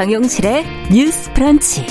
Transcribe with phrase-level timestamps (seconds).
[0.00, 1.84] 정용실의 뉴스 프런치.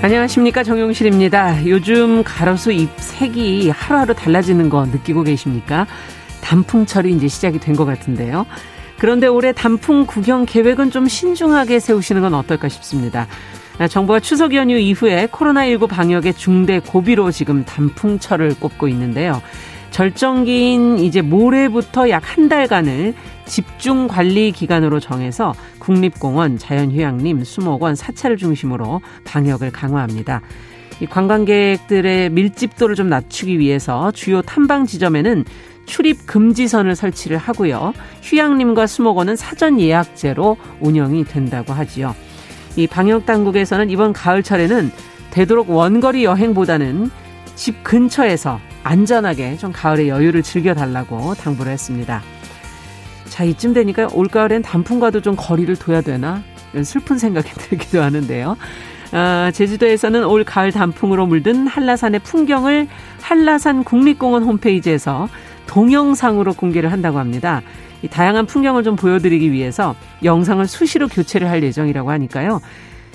[0.00, 1.66] 안녕하십니까 정용실입니다.
[1.66, 5.88] 요즘 가로수 잎 색이 하루하루 달라지는 거 느끼고 계십니까?
[6.40, 8.46] 단풍철이 이제 시작이 된 것 같은데요.
[8.96, 13.26] 그런데 올해 단풍 구경 계획은 좀 신중하게 세우시는 건 어떨까 싶습니다.
[13.90, 19.42] 정부가 추석 연휴 이후에 코로나19 방역의 중대 고비로 지금 단풍철을 꼽고 있는데요.
[19.92, 23.14] 절정기인 이제 모레부터 약 한 달간을
[23.44, 30.40] 집중 관리 기간으로 정해서 국립공원, 자연휴양림, 수목원, 사찰을 중심으로 방역을 강화합니다.
[31.00, 35.44] 이 관광객들의 밀집도를 좀 낮추기 위해서 주요 탐방 지점에는
[35.84, 37.92] 출입 금지선을 설치를 하고요.
[38.22, 42.14] 휴양림과 수목원은 사전 예약제로 운영이 된다고 하지요.
[42.76, 44.90] 이 방역 당국에서는 이번 가을철에는
[45.32, 47.10] 되도록 원거리 여행보다는
[47.54, 52.22] 집 근처에서 안전하게 좀 가을의 여유를 즐겨달라고 당부를 했습니다.
[53.28, 56.42] 자, 이쯤 되니까 올가을엔 단풍과도 좀 거리를 둬야 되나?
[56.72, 58.56] 이런 슬픈 생각이 들기도 하는데요.
[59.12, 62.88] 아, 제주도에서는 올 가을 단풍으로 물든 한라산의 풍경을
[63.20, 65.28] 한라산 국립공원 홈페이지에서
[65.66, 67.62] 동영상으로 공개를 한다고 합니다.
[68.02, 69.94] 이 다양한 풍경을 좀 보여드리기 위해서
[70.24, 72.60] 영상을 수시로 교체를 할 예정이라고 하니까요.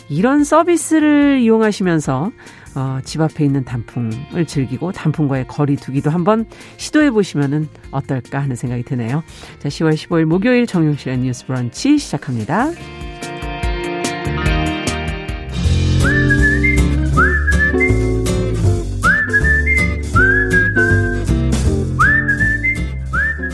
[0.10, 2.32] 이런 서비스를 이용하시면서
[2.78, 6.46] 어, 집 앞에 있는 단풍을 즐기고 단풍과의 거리 두기도 한번
[6.78, 9.24] 시도해 보시면 어떨까 하는 생각이 드네요.
[9.58, 12.70] 자, 10월 15일 목요일 정용실의 뉴스 브런치 시작합니다.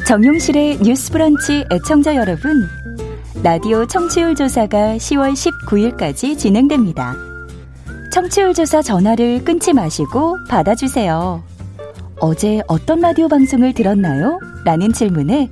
[0.06, 2.68] 정용실의 뉴스 브런치 애청자 여러분,
[3.42, 7.33] 라디오 청취율 조사가 10월 19일까지 진행됩니다.
[8.14, 11.42] 청취율 조사 전화를 끊지 마시고 받아주세요.
[12.20, 14.40] 어제 어떤 라디오 방송을 들었나요?
[14.66, 15.50] 라는 질문에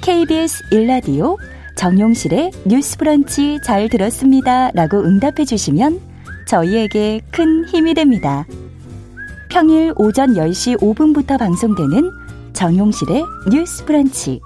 [0.00, 1.36] KBS 1라디오
[1.76, 4.70] 정용실의 뉴스 브런치 잘 들었습니다.
[4.70, 6.00] 라고 응답해 주시면
[6.46, 8.46] 저희에게 큰 힘이 됩니다.
[9.50, 12.10] 평일 오전 10시 5분부터 방송되는
[12.54, 14.40] 정용실의 뉴스 브런치.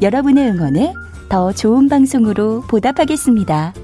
[0.00, 0.94] 여러분의 응원에
[1.28, 3.74] 더 좋은 방송으로 보답하겠습니다.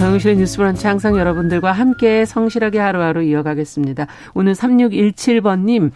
[0.00, 4.06] 정용실의 뉴스 브런치 항상 여러분들과 함께 성실하게 하루하루 이어가겠습니다.
[4.32, 5.90] 오늘 3617번님,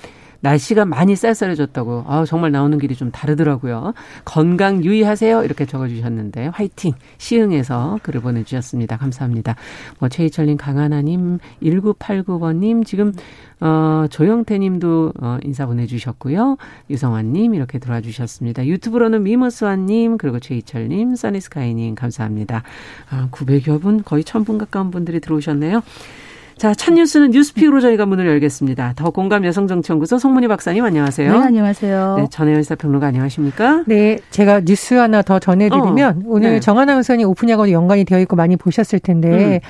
[0.44, 2.05] 날씨가 많이 쌀쌀해졌다고.
[2.06, 3.94] 아, 정말 나오는 길이 좀 다르더라고요.
[4.27, 5.43] 건강 유의하세요.
[5.43, 6.93] 이렇게 적어주셨는데, 화이팅!
[7.16, 8.99] 시흥에서 글을 보내주셨습니다.
[8.99, 9.56] 감사합니다.
[9.99, 13.15] 뭐, 최희철님, 강하나님, 1989번님, 지금,
[13.60, 16.59] 어, 조영태님도, 어, 인사 보내주셨고요.
[16.91, 18.66] 유성환님, 이렇게 들어와 주셨습니다.
[18.66, 22.65] 유튜브로는 미머스완님, 그리고 최희철님, 써니스카이님, 감사합니다.
[23.09, 25.82] 아, 900여 분, 거의 1000분 가까운 분들이 들어오셨네요.
[26.64, 28.94] 자, 첫 뉴스는 뉴스픽으로 저희가 문을 열겠습니다.
[28.97, 31.30] 더 공감 여성정치연구소 송문희 박사님 안녕하세요.
[31.30, 32.16] 네, 안녕하세요.
[32.16, 33.84] 네, 전혜연 사평론가 안녕하십니까?
[33.86, 36.60] 네, 제가 뉴스 하나 더 전해드리면 어, 오늘 네.
[36.60, 39.69] 정하나 의원이 오픈야하고 연관이 되어 있고 많이 보셨을 텐데 음.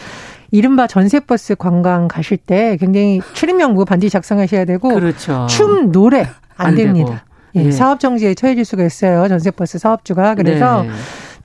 [0.53, 5.49] 이른바 전세버스 관광 가실 때 굉장히 출입명부 반드시 작성하셔야 되고 그렇죠.
[5.50, 7.25] 춤 노래 안, 안 됩니다.
[7.56, 7.71] 예, 예.
[7.72, 9.26] 사업 정지에 처해질 수가 있어요.
[9.26, 10.82] 전세버스 사업주가 그래서.
[10.82, 10.91] 네.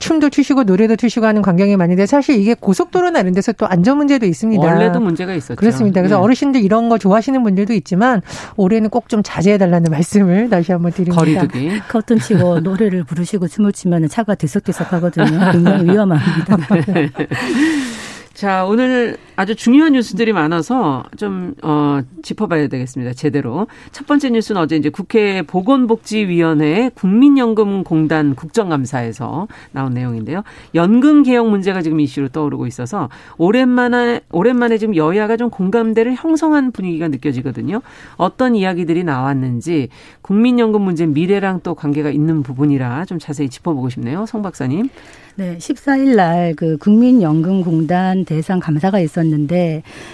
[0.00, 4.26] 춤도 추시고 노래도 추시고 하는 광경이 많은데 사실 이게 고속도로나 이런 데서 또 안전 문제도
[4.26, 4.60] 있습니다.
[4.66, 5.54] 원래도 문제가 있었죠.
[5.56, 6.00] 그렇습니다.
[6.00, 6.22] 그래서 네.
[6.22, 8.22] 어르신들 이런 거 좋아하시는 분들도 있지만
[8.56, 11.16] 올해는 꼭 좀 자제해 달라는 말씀을 다시 한번 드립니다.
[11.20, 11.80] 거리두기.
[11.88, 15.50] 커튼 치고 노래를 부르시고 춤을 추면 차가 들썩들썩 하거든요.
[15.52, 16.56] 굉장히 위험합니다.
[18.34, 23.14] 자, 오늘 아주 중요한 뉴스들이 많아서 좀, 어, 짚어봐야 되겠습니다.
[23.14, 23.68] 제대로.
[23.90, 30.42] 첫 번째 뉴스는 어제 이제 국회 보건복지위원회 국민연금공단 국정감사에서 나온 내용인데요.
[30.74, 33.08] 연금 개혁 문제가 지금 이슈로 떠오르고 있어서
[33.38, 37.80] 오랜만에, 오랜만에 지금 여야가 좀 공감대를 형성한 분위기가 느껴지거든요.
[38.16, 39.88] 어떤 이야기들이 나왔는지
[40.20, 44.26] 국민연금 문제 미래랑 또 관계가 있는 부분이라 좀 자세히 짚어보고 싶네요.
[44.26, 44.90] 송 박사님.
[45.36, 49.29] 네, 14일 날 그 국민연금공단 대상 감사가 있었는데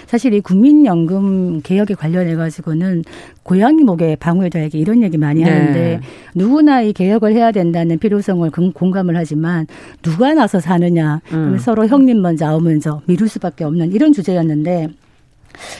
[0.07, 3.05] 사실 이 국민연금 개혁에 관련해 가지고는
[3.43, 5.51] 고양이 목에 방울 달기 이런 얘기 많이 네.
[5.51, 6.01] 하는데
[6.35, 9.67] 누구나 이 개혁을 해야 된다는 필요성을 공감을 하지만
[10.03, 11.59] 누가 나서 사느냐 음.
[11.59, 14.89] 서로 형님 먼저 아우 먼저 미룰 수밖에 없는 이런 주제였는데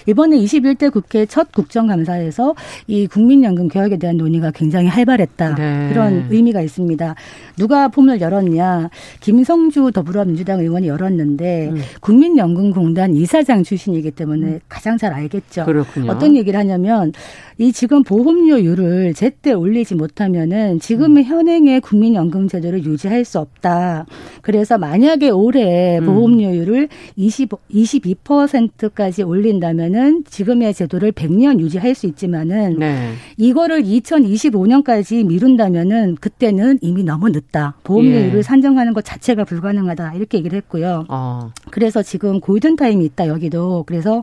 [0.07, 2.55] 이번에 21대 국회 첫 국정감사에서
[2.87, 5.55] 이 국민연금 개혁에 대한 논의가 굉장히 활발했다.
[5.55, 5.89] 네.
[5.91, 7.15] 그런 의미가 있습니다.
[7.57, 8.91] 누가 폼을 열었냐.
[9.21, 11.81] 김성주 더불어민주당 의원이 열었는데 음.
[12.01, 14.61] 국민연금공단 이사장 출신이기 때문에 음.
[14.69, 15.65] 가장 잘 알겠죠.
[15.65, 16.13] 그렇군요.
[16.13, 17.13] 어떤 얘기를 하냐면
[17.59, 21.25] 이 지금 보험료율을 제때 올리지 못하면은 지금 음.
[21.25, 24.07] 현행의 국민연금 제도를 유지할 수 없다.
[24.43, 26.07] 그래서 만약에 올해 음.
[26.07, 33.13] 보험료율을 20 22%까지 올린다 미룬다면은 지금의 제도를 100년 유지할 수 있지만은 네.
[33.37, 37.75] 이거를 2025년까지 미룬다면은 그때는 이미 너무 늦다.
[37.83, 38.43] 보험료율을 예.
[38.43, 40.15] 산정하는 것 자체가 불가능하다.
[40.15, 41.05] 이렇게 얘기를 했고요.
[41.09, 41.51] 어.
[41.71, 43.85] 그래서 지금 골든타임이 있다, 여기도.
[43.87, 44.23] 그래서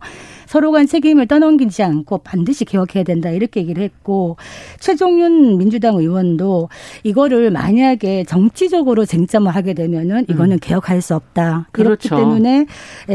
[0.54, 4.38] 서로 간 책임을 떠넘기지 않고 반드시 개혁해야 된다 이렇게 얘기를 했고
[4.80, 6.70] 최종윤 민주당 의원도
[7.02, 10.60] 이거를 만약에 정치적으로 쟁점을 하게 되면은 이거는 음.
[10.62, 11.70] 개혁할 수 없다.
[11.72, 12.18] 그렇기 그렇죠.
[12.18, 12.68] 때문에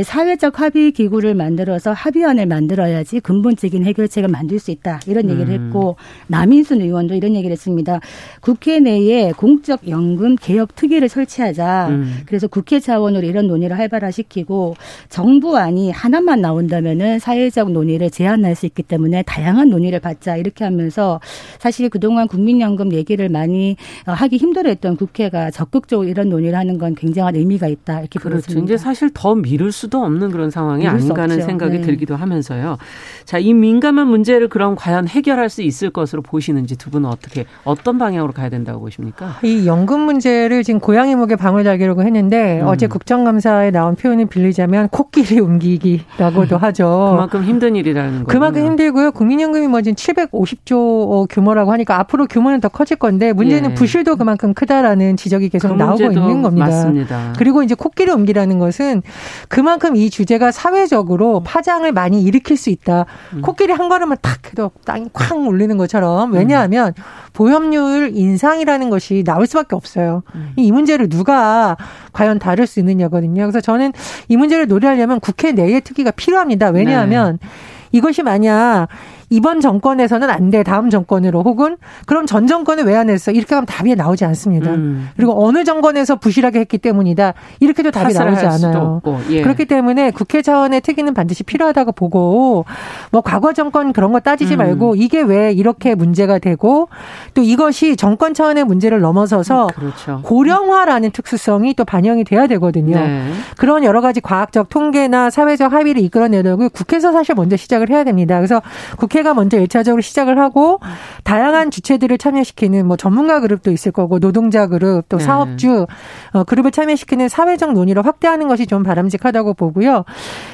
[0.02, 4.98] 사회적 합의 기구를 만들어서 합의안을 만들어야지 근본적인 해결책을 만들 수 있다.
[5.06, 5.66] 이런 얘기를 음.
[5.66, 5.94] 했고
[6.26, 8.00] 남인순 의원도 이런 얘기를 했습니다.
[8.40, 11.86] 국회 내에 공적 연금 개혁 특위를 설치하자.
[11.90, 12.16] 음.
[12.26, 14.74] 그래서 국회 차원으로 이런 논의를 활발화시키고
[15.08, 21.20] 정부안이 하나만 나온다면은 사회적 논의를 제한할 수 있기 때문에 다양한 논의를 받자 이렇게 하면서
[21.58, 23.76] 사실 그동안 국민연금 얘기를 많이
[24.06, 28.46] 어, 하기 힘들어했던 국회가 적극적으로 이런 논의를 하는 건 굉장한 의미가 있다 이렇게 그렇죠.
[28.46, 31.82] 보습니다 이제 사실 더 미룰 수도 없는 그런 상황이 아닌가는 생각이 네.
[31.82, 32.78] 들기도 하면서요.
[33.26, 37.98] 자, 이 민감한 문제를 그럼 과연 해결할 수 있을 것으로 보시는지 두 분은 어떻게 어떤
[37.98, 39.38] 방향으로 가야 된다고 보십니까?
[39.42, 42.68] 이 연금 문제를 지금 고양이 목에 방울 달기라고 했는데 음.
[42.68, 47.17] 어제 국정감사에 나온 표현을 빌리자면 코끼리 옮기기라고도 하죠.
[47.18, 48.26] 그만큼 힘든 일이라는 거예요.
[48.26, 49.12] 그만큼 힘들고요.
[49.12, 53.74] 국민연금이 뭐 지금 750조 규모라고 하니까 앞으로 규모는 더 커질 건데 문제는 예.
[53.74, 56.66] 부실도 그만큼 크다라는 지적이 계속 그 나오고 있는 겁니다.
[56.66, 57.32] 맞습니다.
[57.38, 59.02] 그리고 이제 코끼리 옮기라는 것은
[59.48, 63.06] 그만큼 이 주제가 사회적으로 파장을 많이 일으킬 수 있다.
[63.34, 63.42] 음.
[63.42, 67.02] 코끼리 한 걸음을 탁 해도 땅이 쾅 울리는 것처럼 왜냐하면 음.
[67.32, 70.22] 보험료율 인상이라는 것이 나올 수밖에 없어요.
[70.34, 70.52] 음.
[70.56, 71.76] 이 문제를 누가
[72.12, 73.42] 과연 다룰 수 있느냐거든요.
[73.42, 73.92] 그래서 저는
[74.28, 76.70] 이 문제를 노래하려면 국회 내의 특위가 필요합니다.
[76.70, 77.48] 왜냐 하면 네.
[77.92, 78.88] 이것이 만약
[79.30, 80.62] 이번 정권에서는 안 돼.
[80.62, 81.76] 다음 정권으로 혹은
[82.06, 83.30] 그럼 전 정권은 왜 안 했어?
[83.30, 84.72] 이렇게 하면 답이 나오지 않습니다.
[84.72, 85.08] 음.
[85.16, 87.34] 그리고 어느 정권에서 부실하게 했기 때문이다.
[87.60, 89.00] 이렇게도 답이 나오지 않아요.
[89.30, 89.42] 예.
[89.42, 92.64] 그렇기 때문에 국회 차원의 특위는 반드시 필요하다고 보고
[93.12, 94.58] 뭐 과거 정권 그런 거 따지지 음.
[94.58, 96.88] 말고 이게 왜 이렇게 문제가 되고
[97.34, 100.20] 또 이것이 정권 차원의 문제를 넘어서서 음, 그렇죠.
[100.24, 102.96] 고령화라는 특수성이 또 반영이 돼야 되거든요.
[102.98, 103.30] 네.
[103.56, 108.36] 그런 여러 가지 과학적 통계나 사회적 합의를 이끌어내려고 국회에서 사실 먼저 시작을 해야 됩니다.
[108.38, 108.60] 그래서
[108.96, 110.78] 국회 국회가 먼저 1차적으로 시작을 하고
[111.24, 115.24] 다양한 주체들을 참여시키는 뭐 전문가 그룹도 있을 거고 노동자 그룹 또 네.
[115.24, 115.86] 사업주
[116.32, 120.04] 어, 그룹을 참여시키는 사회적 논의를 확대하는 것이 좀 바람직하다고 보고요.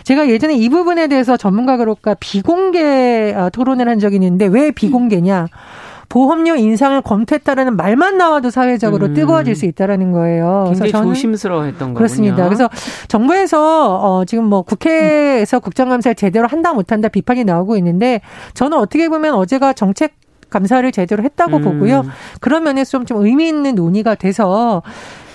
[0.04, 5.48] 제가 예전에 이 부분에 대해서 전문가 그룹과 비공개 어, 토론을 한 적이 있는데 왜 비공개냐?
[6.08, 9.14] 보험료 인상을 검토했다라는 말만 나와도 사회적으로 음.
[9.14, 10.64] 뜨거워질 수 있다라는 거예요.
[10.66, 11.94] 굉장히 그래서 저는 조심스러워했던 거군요.
[11.94, 12.44] 그렇습니다.
[12.44, 12.68] 그래서
[13.08, 18.20] 정부에서 어 지금 뭐 국회에서 국정감사를 제대로 한다 못한다 비판이 나오고 있는데
[18.54, 20.14] 저는 어떻게 보면 어제가 정책
[20.50, 21.62] 감사를 제대로 했다고 음.
[21.62, 22.04] 보고요.
[22.40, 24.82] 그런 면에서 좀, 좀 의미 있는 논의가 돼서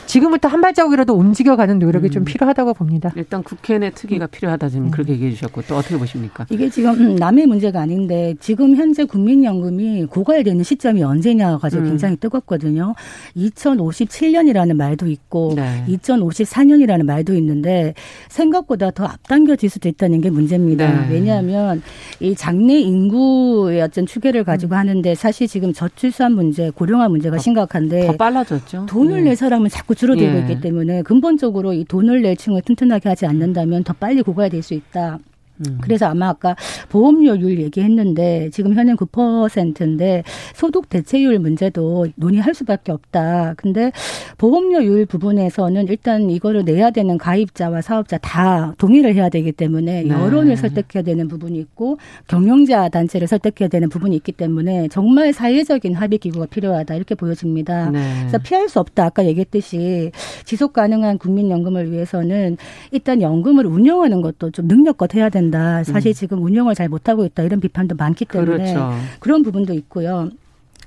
[0.10, 2.10] 지금부터 한 발자국이라도 움직여가는 노력이 음.
[2.10, 3.14] 좀 필요하다고 봅니다.
[3.16, 4.92] 일단 국회 내 특위가 필요하다 지금 음.
[4.92, 6.48] 그렇게 얘기해 주셨고 또 어떻게 보십니까?
[6.50, 11.90] 이게 지금 음, 남의 문제가 아닌데 지금 현재 국민연금이 고갈되는 시점이 언제냐 가지고 음.
[11.90, 12.96] 굉장히 뜨겁거든요.
[13.38, 15.86] 2057년이라는 말도 있고 네.
[15.88, 17.94] 2054년이라는 말도 있는데
[18.30, 20.88] 생각보다 더 앞당겨질 수도 있다는 게 문제입니다.
[20.88, 21.14] 네.
[21.14, 21.84] 왜냐하면
[22.20, 24.80] 이 장래 인구의 어떤 추계를 가지고 음.
[24.80, 28.88] 하는데 사실 지금 저출산 문제, 고령화 문제가 심각한데 더 빨라졌죠.
[28.88, 29.30] 돈을 네.
[29.30, 30.40] 낼 사람은 자꾸 줄어들고 예.
[30.42, 35.20] 있기 때문에 근본적으로 이 돈을 낼 층을 튼튼하게 하지 않는다면 더 빨리 고갈될 수 있다.
[35.68, 35.78] 음.
[35.82, 36.56] 그래서 아마 아까
[36.90, 40.24] 보험료율 얘기했는데 지금 현행 9%인데
[40.54, 43.54] 소득 대체율 문제도 논의할 수밖에 없다.
[43.58, 43.92] 근데
[44.38, 50.10] 보험료율 부분에서는 일단 이거를 내야 되는 가입자와 사업자 다 동의를 해야 되기 때문에 네.
[50.10, 51.98] 여론을 설득해야 되는 부분이 있고
[52.28, 57.90] 경영자 단체를 설득해야 되는 부분이 있기 때문에 정말 사회적인 합의 기구가 필요하다 이렇게 보여집니다.
[57.92, 58.00] 네.
[58.20, 59.06] 그래서 피할 수 없다.
[59.06, 60.12] 아까 얘기했듯이
[60.46, 62.58] 지속 가능한 국민연금을 위해서는
[62.92, 65.49] 일단 연금을 운영하는 것도 좀 능력껏 해야 된다.
[65.50, 65.84] 된다.
[65.84, 66.14] 사실 음.
[66.14, 67.44] 지금 운영을 잘 못하고 있다.
[67.44, 68.94] 이런 비판도 많기 때문에 그렇죠.
[69.20, 70.30] 그런 부분도 있고요.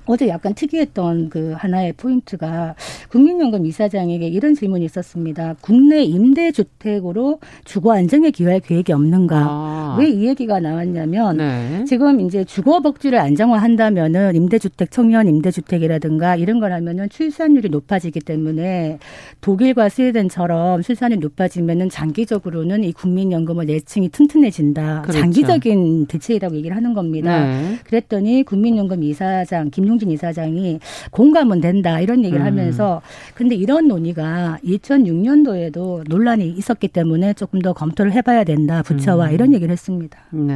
[0.05, 2.75] 어제 약간 특이했던 그 하나의 포인트가
[3.09, 5.55] 국민연금 이사장에게 이런 질문이 있었습니다.
[5.61, 9.37] 국내 임대 주택으로 주거 안정에 기여할 계획이 없는가?
[9.37, 9.97] 아.
[9.99, 11.85] 왜이 얘기가 나왔냐면 네.
[11.85, 18.19] 지금 이제 주거 복지를 안정화한다면은 임대 주택 청년 임대 주택이라든가 이런 걸 하면은 출산율이 높아지기
[18.21, 18.99] 때문에
[19.41, 25.03] 독일과 스웨덴처럼 출산이 높아지면은 장기적으로는 이 국민연금의 내층이 튼튼해진다.
[25.03, 25.19] 그렇죠.
[25.19, 27.45] 장기적인 대책이라고 얘기를 하는 겁니다.
[27.45, 27.77] 네.
[27.85, 30.79] 그랬더니 국민연금 이사장 김용 김웅진 이사장이
[31.11, 32.45] 공감은 된다 이런 얘기를 음.
[32.45, 33.01] 하면서
[33.33, 39.33] 근데 이런 논의가 2006년도에도 논란이 있었기 때문에 조금 더 검토를 해봐야 된다 부처와 음.
[39.33, 40.17] 이런 얘기를 했습니다.
[40.31, 40.55] 네.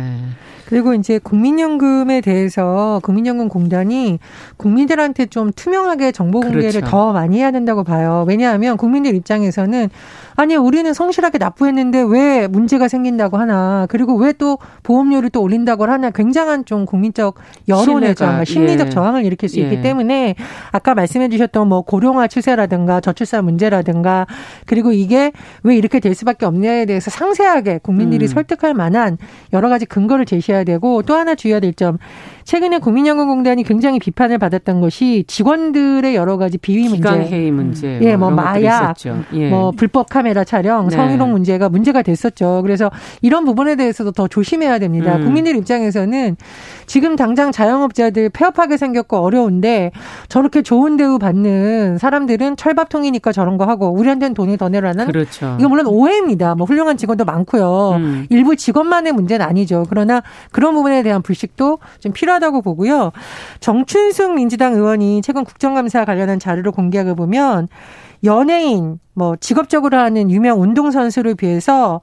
[0.67, 4.19] 그리고 이제 국민연금에 대해서 국민연금 공단이
[4.57, 6.87] 국민들한테 좀 투명하게 정보 공개를 그렇죠.
[6.87, 8.25] 더 많이 해야 된다고 봐요.
[8.27, 9.89] 왜냐하면 국민들 입장에서는
[10.35, 16.09] 아니 우리는 성실하게 납부했는데 왜 문제가 생긴다고 하나 그리고 왜 또 보험료를 또 올린다고 하나
[16.11, 17.35] 굉장한 좀 국민적
[17.67, 18.91] 여론의 저 심리적 예.
[18.91, 19.63] 저항을 일으킬 수 예.
[19.63, 20.35] 있기 때문에
[20.71, 24.27] 아까 말씀해 주셨던 뭐 고령화 추세라든가 저출산 문제라든가
[24.65, 25.31] 그리고 이게
[25.63, 28.27] 왜 이렇게 될 수밖에 없냐에 대해서 상세하게 국민들이 음.
[28.27, 29.17] 설득할 만한
[29.53, 31.97] 여러 가지 근거를 제시해야 되고 또 하나 주의해야 될 점
[32.47, 38.31] 최근에 국민연금공단이 굉장히 비판을 받았던 것이 직원들의 여러 가지 비위 문제, 회의 문제, 예, 뭐,
[38.31, 38.95] 뭐 마약,
[39.33, 39.49] 예.
[39.49, 40.95] 뭐 불법 카메라 촬영, 네.
[40.95, 42.61] 성희롱 문제가 문제가 됐었죠.
[42.61, 42.89] 그래서
[43.21, 45.17] 이런 부분에 대해서도 더 조심해야 됩니다.
[45.17, 45.25] 음.
[45.25, 46.37] 국민들 입장에서는
[46.85, 49.91] 지금 당장 자영업자들 폐업하게 생겼고 어려운데
[50.29, 55.57] 저렇게 좋은 대우 받는 사람들은 철밥통이니까 저런 거 하고 우리한테는 돈이 더 내라는 그렇죠.
[55.59, 56.55] 이거 물론 오해입니다.
[56.55, 57.95] 뭐 훌륭한 직원도 많고요.
[57.97, 58.25] 음.
[58.29, 59.85] 일부 직원만의 문제는 아니죠.
[59.89, 60.23] 그러나
[60.53, 62.36] 그런 부분에 대한 불식도 좀 필요하.
[62.37, 63.11] 필요하다고 보고요.
[63.59, 67.67] 정춘숙 민주당 의원이 최근 국정감사 관련한 자료를 공개하고 보면
[68.23, 72.01] 연예인, 뭐 직업적으로 하는 유명 운동선수를 비해서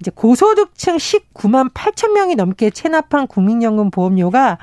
[0.00, 4.58] 이제 고소득층 19만 8천 명이 넘게 체납한 국민연금 보험료가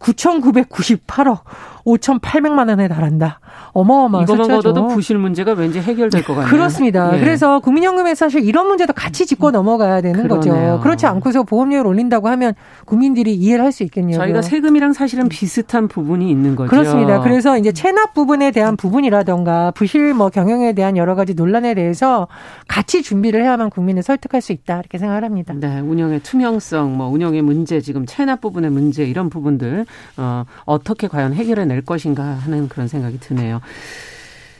[0.00, 1.40] 9,998억
[1.86, 3.40] 5,800만 원에 달한다.
[3.72, 6.50] 어마어마한 이것만 숫자도 부실 문제가 왠지 해결될 것 같네요.
[6.50, 7.16] 그렇습니다.
[7.16, 7.20] 예.
[7.20, 10.52] 그래서 국민연금에 사실 이런 문제도 같이 짚고 넘어가야 되는 그러네요.
[10.72, 10.80] 거죠.
[10.82, 14.16] 그렇지 않고서 보험료를 올린다고 하면 국민들이 이해를 할 수 있겠네요.
[14.18, 16.68] 저희가 세금이랑 사실은 비슷한 부분이 있는 거죠.
[16.70, 17.20] 그렇습니다.
[17.20, 22.26] 그래서 이제 체납 부분에 대한 부분이라던가 부실 뭐 경영에 대한 여러 가지 논란에 대해서
[22.66, 25.54] 같이 준비를 해야만 국민을 설득할 수 있다 이렇게 생각을 합니다.
[25.56, 31.32] 네, 운영의 투명성, 뭐 운영의 문제, 지금 체납 부분의 문제 이런 부분들 어, 어떻게 과연
[31.34, 33.60] 해결해 낼 것인가 하는 그런 생각이 드네요.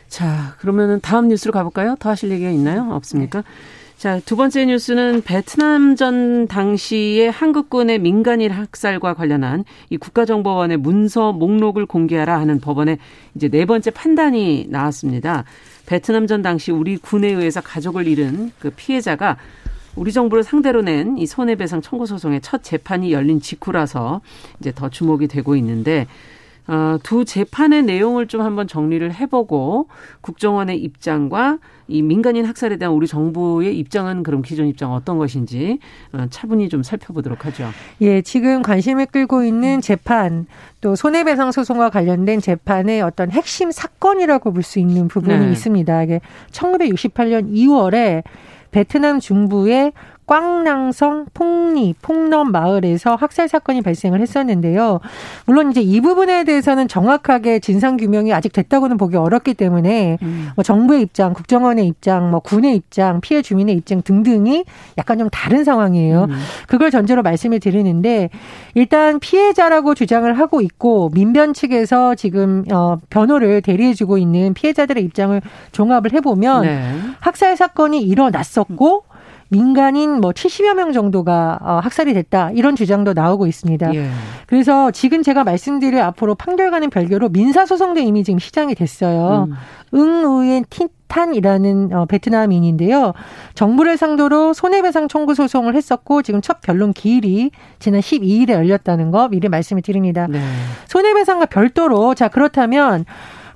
[0.09, 1.97] 자, 그러면은 다음 뉴스로 가볼까요?
[1.99, 2.89] 더 하실 얘기가 있나요?
[2.93, 3.43] 없습니까?
[3.99, 12.39] 자, 두 번째 뉴스는 베트남전 당시의 한국군의 민간인 학살과 관련한 이 국가정보원의 문서 목록을 공개하라
[12.41, 12.99] 하는 법원의
[13.35, 15.45] 이제 네 번째 판단이 나왔습니다.
[15.87, 19.37] 베트남전 당시 우리 군에 의해서 가족을 잃은 그 피해자가
[19.97, 24.23] 우리 정부를 상대로 낸 이 손해배상 청구 소송의 첫 재판이 열린 직후라서
[24.61, 26.07] 이제 더 주목이 되고 있는데 어,
[27.03, 29.89] 두 재판의 내용을 좀 한번 정리를 해보고
[30.21, 31.59] 국정원의 입장과
[31.89, 35.81] 이 민간인 학살에 대한 우리 정부의 입장은 그럼 기존 입장 어떤 것인지
[36.13, 37.69] 어, 차분히 좀 살펴보도록 하죠.
[38.01, 40.47] 예, 지금 관심을 끌고 있는 재판
[40.81, 45.53] 또 손해배상 소송과 관련된 재판의 어떤 핵심 사건이라고 볼 수 있는 부분이 네.
[45.53, 46.03] 있습니다.
[46.05, 46.21] 이게
[46.53, 48.23] 1968년 2월에
[48.71, 49.93] 베트남 중부의
[50.31, 55.01] 꽝낭성 폭리 폭넘 마을에서 학살 사건이 발생을 했었는데요.
[55.45, 60.51] 물론 이제 이 부분에 대해서는 정확하게 진상 규명이 아직 됐다고는 보기 어렵기 때문에 음.
[60.55, 64.65] 뭐 정부의 입장, 국정원의 입장, 뭐 군의 입장, 피해 주민의 입장 등등이
[64.99, 66.29] 약간 좀 다른 상황이에요.
[66.31, 66.39] 음.
[66.69, 68.31] 그걸 전제로 말씀을 드리는데
[68.75, 75.43] 일단 피해자라고 주장을 하고 있고 민변 측에서 지금 어 변호를 대리해 주고 있는 피해자들의 입장을
[75.73, 76.93] 종합을 해 보면 네.
[77.19, 79.10] 학살 사건이 일어났었고
[79.51, 83.95] 민간인 뭐 70여 명 정도가 어, 학살이 됐다 이런 주장도 나오고 있습니다.
[83.95, 84.09] 예.
[84.47, 89.49] 그래서 지금 제가 말씀드릴 앞으로 판결과는 별개로 민사 소송도 이미 지금 시장이 됐어요.
[89.49, 89.55] 음.
[89.93, 93.13] 응의엔 틴 탄이라는 어, 베트남인인데요.
[93.55, 99.49] 정부를 상대로 손해배상 청구 소송을 했었고 지금 첫 변론 기일이 지난 12일에 열렸다는 거 미리
[99.49, 100.29] 말씀을 드립니다.
[100.31, 100.41] 네.
[100.87, 103.05] 손해배상과 별도로 자 그렇다면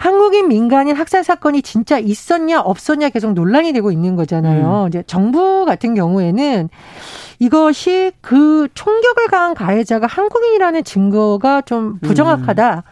[0.04, 4.82] 한국인 민간인 학살 사건이 진짜 있었냐 없었냐 계속 논란이 되고 있는 거잖아요.
[4.82, 4.88] 음.
[4.88, 6.68] 이제 정부 같은 경우에는
[7.38, 12.82] 이것이 그 총격을 가한 가해자가 한국인이라는 증거가 좀 부정확하다.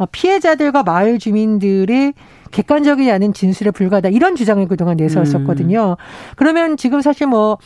[0.00, 0.06] 음.
[0.10, 2.14] 피해자들과 마을 주민들의
[2.50, 4.08] 객관적이지 않은 진술에 불과하다.
[4.08, 5.96] 이런 주장을 그동안 내세웠었거든요.
[5.98, 6.34] 음.
[6.36, 7.58] 그러면 지금 사실 뭐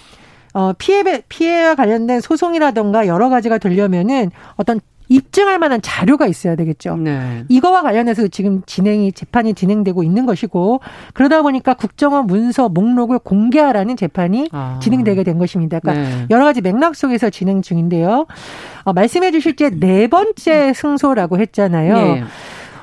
[0.55, 6.97] 어, 피해, 피해와 관련된 소송이라던가 여러 가지가 되려면은 어떤 입증할 만한 자료가 있어야 되겠죠.
[6.97, 7.45] 네.
[7.49, 10.81] 이거와 관련해서 지금 진행이 재판이 진행되고 있는 것이고
[11.15, 14.79] 그러다 보니까 국정원 문서 목록을 공개하라는 재판이 아.
[14.83, 15.81] 진행되게 된 것입니다.
[15.81, 16.27] 그러니까 네.
[16.31, 18.27] 여러 가지 맥락 속에서 진행 중인데요.
[18.85, 21.95] 어, 말씀해 주실 때 네 번째 승소라고 했잖아요.
[21.95, 22.25] 네.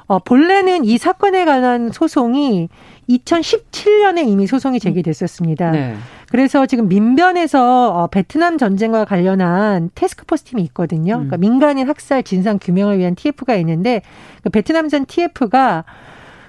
[0.07, 2.69] 어, 본래는 이 사건에 관한 소송이
[3.09, 5.71] 2017년에 이미 소송이 제기됐었습니다.
[5.71, 5.95] 네.
[6.29, 11.13] 그래서 지금 민변에서 어, 베트남 전쟁과 관련한 테스크포스 팀이 있거든요.
[11.13, 11.27] 음.
[11.27, 14.01] 그러니까 민간인 학살 진상 규명을 위한 TF가 있는데
[14.43, 15.85] 그 베트남전 TF가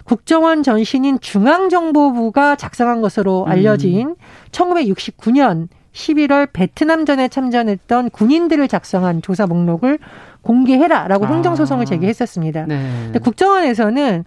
[0.04, 3.50] 국정원 전신인 중앙정보부가 작성한 것으로 음.
[3.50, 4.14] 알려진 음.
[4.52, 9.98] 1969년 11월 베트남전에 참전했던 군인들을 작성한 조사 목록을
[10.46, 11.28] 공개해라라고 아.
[11.28, 12.66] 행정소송을 제기했었습니다.
[12.66, 12.90] 네.
[13.04, 14.24] 근데 국정원에서는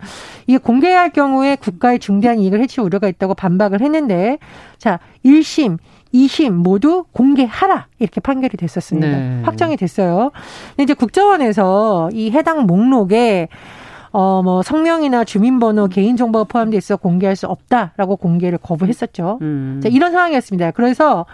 [0.48, 4.38] 이게 공개할 경우에 국가의 중대한 이익을 해칠 우려가 있다고 반박을 했는데
[4.78, 5.78] 자 1심
[6.14, 9.08] 2심 모두 공개하라 이렇게 판결이 됐었습니다.
[9.08, 9.42] 네.
[9.44, 10.32] 확정이 됐어요.
[10.70, 13.48] 근데 이제 국정원에서 이 해당 목록에
[14.12, 19.38] 어, 뭐, 성명이나 주민번호, 개인정보가 포함돼 있어 공개할 수 없다라고 공개를 거부했었죠.
[19.44, 19.80] 음.
[19.84, 20.72] 자, 이런 상황이었습니다.
[20.72, 21.28] 그래서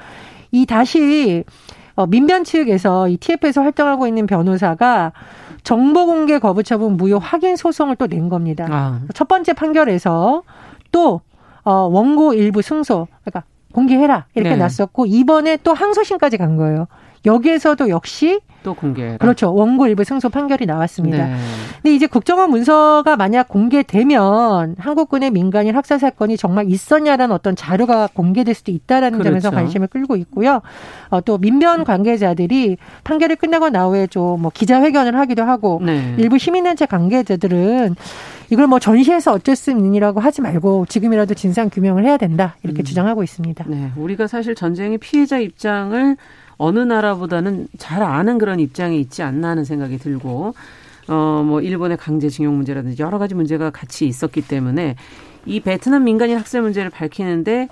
[0.51, 1.45] 이 다시
[1.95, 5.13] 어, 민변 측에서 이 TF에서 활동하고 있는 변호사가
[5.63, 8.67] 정보 공개 거부 처분 무효 확인 소송을 또 낸 겁니다.
[8.69, 9.01] 아.
[9.13, 10.43] 첫 번째 판결에서
[10.91, 11.21] 또
[11.63, 14.55] 어, 원고 일부 승소, 그러니까 공개해라 이렇게 네.
[14.57, 16.87] 났었고 이번에 또 항소심까지 간 거예요.
[17.25, 19.15] 여기에서도 역시 또 공개.
[19.17, 19.53] 그렇죠.
[19.53, 21.27] 원고 일부 승소 판결이 나왔습니다.
[21.27, 21.35] 네.
[21.81, 28.55] 근데 이제 국정원 문서가 만약 공개되면 한국군의 민간인 학살 사건이 정말 있었냐라는 어떤 자료가 공개될
[28.55, 29.29] 수도 있다라는 그렇죠.
[29.29, 30.61] 점에서 관심을 끌고 있고요.
[31.09, 36.15] 어, 또 민변 관계자들이 판결이 끝나고 나후에 좀 뭐 기자회견을 하기도 하고 네.
[36.17, 37.95] 일부 시민단체 관계자들은
[38.49, 42.83] 이걸 뭐 전시해서 어쩔 수 있느니라고 하지 말고 지금이라도 진상 규명을 해야 된다 이렇게 음.
[42.83, 43.65] 주장하고 있습니다.
[43.67, 46.17] 네, 우리가 사실 전쟁의 피해자 입장을
[46.57, 50.53] 어느 나라보다는 잘 아는 그런 입장에 있지 않나 하는 생각이 들고
[51.07, 54.95] 어 뭐 일본의 강제징용 문제라든지 여러 가지 문제가 같이 있었기 때문에
[55.45, 57.69] 이 베트남 민간인 학살 문제를 밝히는데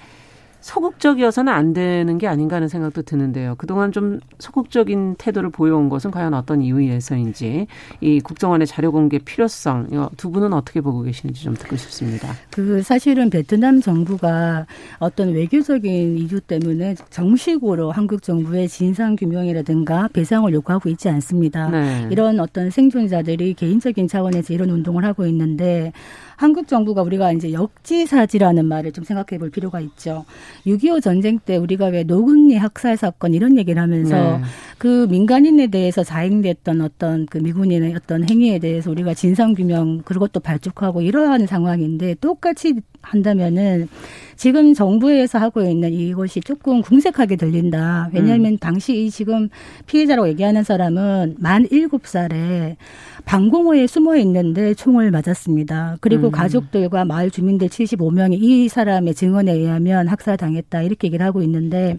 [0.63, 3.55] 소극적이어서는 안 되는 게 아닌가 하는 생각도 드는데요.
[3.57, 7.67] 그동안 좀 소극적인 태도를 보여온 것은 과연 어떤 이유에서인지
[7.99, 12.29] 이 국정원의 자료 공개 필요성 두 분은 어떻게 보고 계시는지 좀 듣고 싶습니다.
[12.49, 14.65] 그 사실은 베트남 정부가
[14.99, 21.69] 어떤 외교적인 이유 때문에 정식으로 한국 정부의 진상 규명이라든가 배상을 요구하고 있지 않습니다.
[21.69, 22.07] 네.
[22.09, 25.91] 이런 어떤 생존자들이 개인적인 차원에서 이런 운동을 하고 있는데
[26.35, 30.25] 한국 정부가 우리가 이제 역지사지라는 말을 좀 생각해 볼 필요가 있죠.
[30.65, 34.43] 6.25 전쟁 때 우리가 왜 노군리 학살 사건 이런 얘기를 하면서 네.
[34.77, 41.47] 그 민간인에 대해서 자행됐던 어떤 그 미군인의 어떤 행위에 대해서 우리가 진상규명 그것도 발족하고 이러한
[41.47, 42.73] 상황인데 똑같이
[43.03, 43.87] 한다면은
[44.35, 48.09] 지금 정부에서 하고 있는 이것이 조금 궁색하게 들린다.
[48.13, 48.57] 왜냐하면 음.
[48.57, 49.49] 당시 지금
[49.85, 52.77] 피해자라고 얘기하는 사람은 만 일곱 살에
[53.25, 55.97] 방공호에 숨어 있는데 총을 맞았습니다.
[56.01, 56.31] 그리고 음.
[56.31, 60.81] 가족들과 마을 주민들 75명이 이 사람의 증언에 의하면 학살당했다.
[60.81, 61.97] 이렇게 얘기를 하고 있는데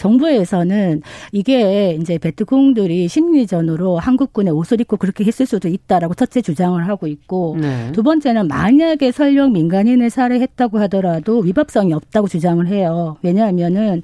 [0.00, 7.06] 정부에서는 이게 이제 베트콩들이 심리전으로 한국군의 옷을 입고 그렇게 했을 수도 있다라고 첫째 주장을 하고
[7.06, 7.92] 있고 네.
[7.92, 13.18] 두 번째는 만약에 설령 민간인을 살해했다고 하더라도 위법성이 없다고 주장을 해요.
[13.22, 14.02] 왜냐하면은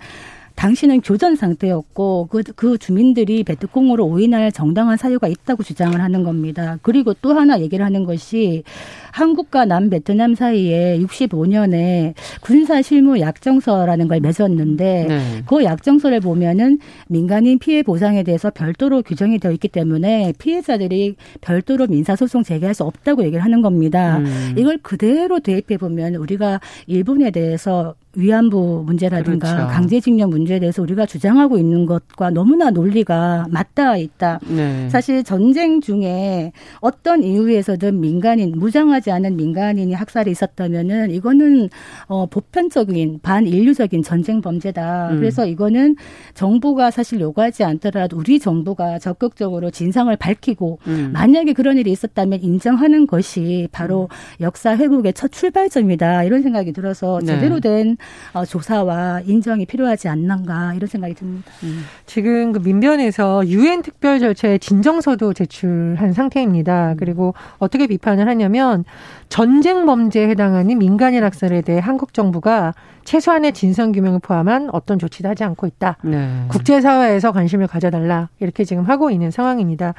[0.57, 6.79] 당신은 교전 상태였고 그, 그 주민들이 베트콩으로 오인할 정당한 사유가 있다고 주장을 하는 겁니다.
[6.83, 8.65] 그리고 또 하나 얘기를 하는 것이
[9.13, 15.43] 한국과 남베트남 사이에 65년에 군사 실무 약정서라는 걸 맺었는데 네.
[15.47, 22.17] 그 약정서를 보면은 민간인 피해 보상에 대해서 별도로 규정이 되어 있기 때문에 피해자들이 별도로 민사
[22.17, 24.19] 소송 제기할 수 없다고 얘기를 하는 겁니다.
[24.19, 24.55] 음.
[24.57, 29.73] 이걸 그대로 대입해 보면 우리가 일본에 대해서 위안부 문제라든가 그렇죠.
[29.73, 34.41] 강제징용 문제에 대해서 우리가 주장하고 있는 것과 너무나 논리가 맞닿아 있다.
[34.49, 34.89] 네.
[34.89, 41.69] 사실 전쟁 중에 어떤 이유에서든 민간인 무장하지 않은 민간인이 학살이 있었다면은 이거는
[42.09, 45.11] 어 보편적인 반인류적인 전쟁 범죄다.
[45.11, 45.19] 음.
[45.19, 45.97] 그래서 이거는
[46.35, 51.11] 정부가 사실 요구하지 않더라도 우리 정부가 적극적으로 진상을 밝히고 음.
[51.13, 54.45] 만약에 그런 일이 있었다면 인정하는 것이 바로 음.
[54.45, 56.25] 역사 회복의 첫 출발점이다.
[56.25, 57.27] 이런 생각이 들어서 네.
[57.27, 58.06] 제대로 된 어,
[58.45, 61.51] 조사와 인정이 필요하지 않는가 이런 생각이 듭니다.
[61.63, 61.85] 음.
[62.05, 66.93] 지금 그 민변에서 유엔 특별 절차에 진정서도 제출한 상태입니다.
[66.93, 66.97] 음.
[66.99, 68.85] 그리고 어떻게 비판을 하냐면
[69.29, 72.75] 전쟁 범죄에 해당하는 민간인 학살에 대해 한국 정부가
[73.07, 75.97] 최소한의 진상 규명을 포함한 어떤 조치도 하지 않고 있다.
[76.03, 76.45] 네.
[76.49, 79.95] 국제사회에서 관심을 가져달라 이렇게 지금 하고 있는 상황입니다.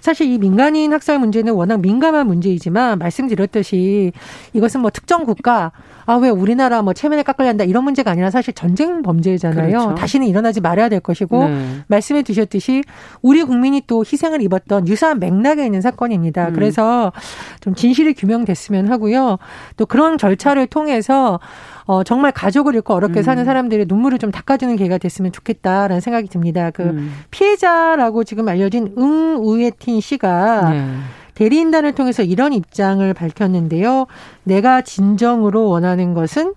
[0.00, 4.12] 사실 이 민간인 학살 문제는 워낙 민감한 문제이지만 말씀드렸듯이
[4.52, 5.72] 이것은 뭐 특정 국가
[6.04, 9.78] 아 왜 우리나라 뭐 체면에 깎으려 한다 이런 문제가 아니라 사실 전쟁 범죄잖아요.
[9.78, 9.94] 그렇죠.
[9.94, 11.84] 다시는 일어나지 말아야 될 것이고 네.
[11.86, 12.82] 말씀해 주셨듯이
[13.22, 16.48] 우리 국민이 또 희생을 입었던 유사한 맥락에 있는 사건입니다.
[16.48, 16.52] 음.
[16.54, 17.12] 그래서
[17.60, 19.38] 좀 진실이 규명됐으면 하고요.
[19.76, 21.40] 또 그런 절차를 통해서
[21.88, 23.22] 어, 정말 가족을 잃고 어렵게 음.
[23.22, 26.70] 사는 사람들의 눈물을 좀 닦아주는 계기가 됐으면 좋겠다라는 생각이 듭니다.
[26.70, 27.10] 그 음.
[27.30, 30.86] 피해자라고 지금 알려진 응우에틴 씨가 네.
[31.32, 34.06] 대리인단을 통해서 이런 입장을 밝혔는데요.
[34.44, 36.52] 내가 진정으로 원하는 것은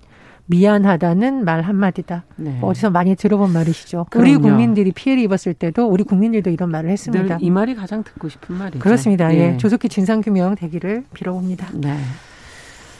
[0.47, 2.25] 미안하다는 말 한마디다.
[2.35, 2.59] 네.
[2.61, 4.07] 어디서 많이 들어본 말이시죠.
[4.09, 4.29] 그럼요.
[4.29, 7.37] 우리 국민들이 피해를 입었을 때도 우리 국민들도 이런 말을 했습니다.
[7.39, 8.79] 이 말이 가장 듣고 싶은 말이죠.
[8.79, 9.33] 그렇습니다.
[9.33, 9.53] 예.
[9.53, 9.57] 예.
[9.57, 11.69] 조속히 진상규명 되기를 빌어봅니다.
[11.75, 11.95] 네.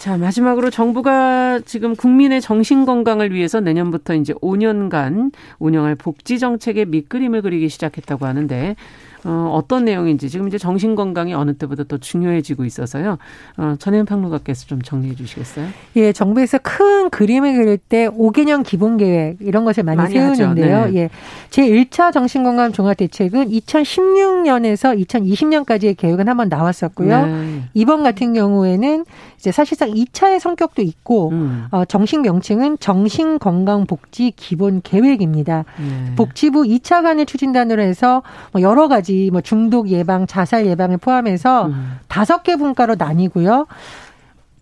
[0.02, 7.44] 자, 마지막으로 정부가 지금 국민의 정신 건강을 위해서 내년부터 이제 5년간 운영할 복지 정책의 밑그림을
[7.44, 8.76] 그리기 시작했다고 하는데
[9.24, 13.18] 어, 어떤 내용인지 지금 이제 정신 건강이 어느 때보다 더 중요해지고 있어서요.
[13.58, 15.68] 어, 전혜연 평론가께서 좀 정리해 주시겠어요?
[15.98, 20.86] 예, 정부에서 큰 그림을 그릴 때 5개년 기본 계획 이런 것을 많이, 많이 세우는데요.
[20.88, 20.96] 네.
[20.96, 21.10] 예.
[21.52, 27.26] 제 1차 정신 건강 종합 대책은 2016년에서 2020년까지의 계획은 한번 나왔었고요.
[27.26, 27.62] 네.
[27.76, 29.06] 이번 같은 경우에는
[29.42, 31.66] 이제 사실상 2차의 성격도 있고 음.
[31.72, 35.66] 어, 정식 명칭은 정신건강복지 기본 계획입니다.
[35.80, 36.16] 네.
[36.16, 41.98] 복지부 2차 간의 추진단으로 해서 뭐 여러 가지 뭐 중독 예방, 자살 예방을 포함해서 음.
[42.08, 42.44] 다섯 음.
[42.44, 43.66] 개 분과로 나뉘고요.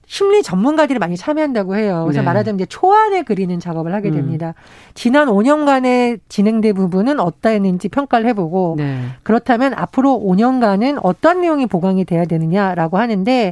[0.05, 2.03] 심리 전문가들이 많이 참여한다고 해요.
[2.05, 2.25] 그래서 네.
[2.25, 4.13] 말하자면 이제 초안을 그리는 작업을 하게 음.
[4.15, 4.47] 됩니다.
[4.47, 4.91] 음.
[4.93, 9.01] 지난 5년간의 진행된 부분은 어떠했는지 평가를 해보고 네.
[9.23, 13.51] 그렇다면 앞으로 5년간은 어떤 내용이 보강이 돼야 되느냐라고 하는데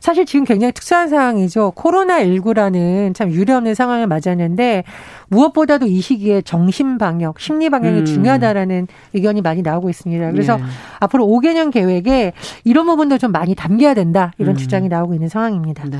[0.00, 1.72] 사실 지금 굉장히 특수한 상황이죠.
[1.76, 4.84] 코로나19라는 참 유례없는 상황을 맞았는데
[5.28, 8.04] 무엇보다도 이 시기에 정신 방역, 심리 방역이 음.
[8.04, 10.32] 중요하다라는 의견이 많이 나오고 있습니다.
[10.32, 10.62] 그래서 네.
[11.00, 12.32] 앞으로 5개년 계획에
[12.64, 14.32] 이런 부분도 좀 많이 담겨야 된다.
[14.38, 14.56] 이런 음.
[14.56, 15.84] 주장이 나오고 있는 상황입니다.
[15.88, 15.98] 네.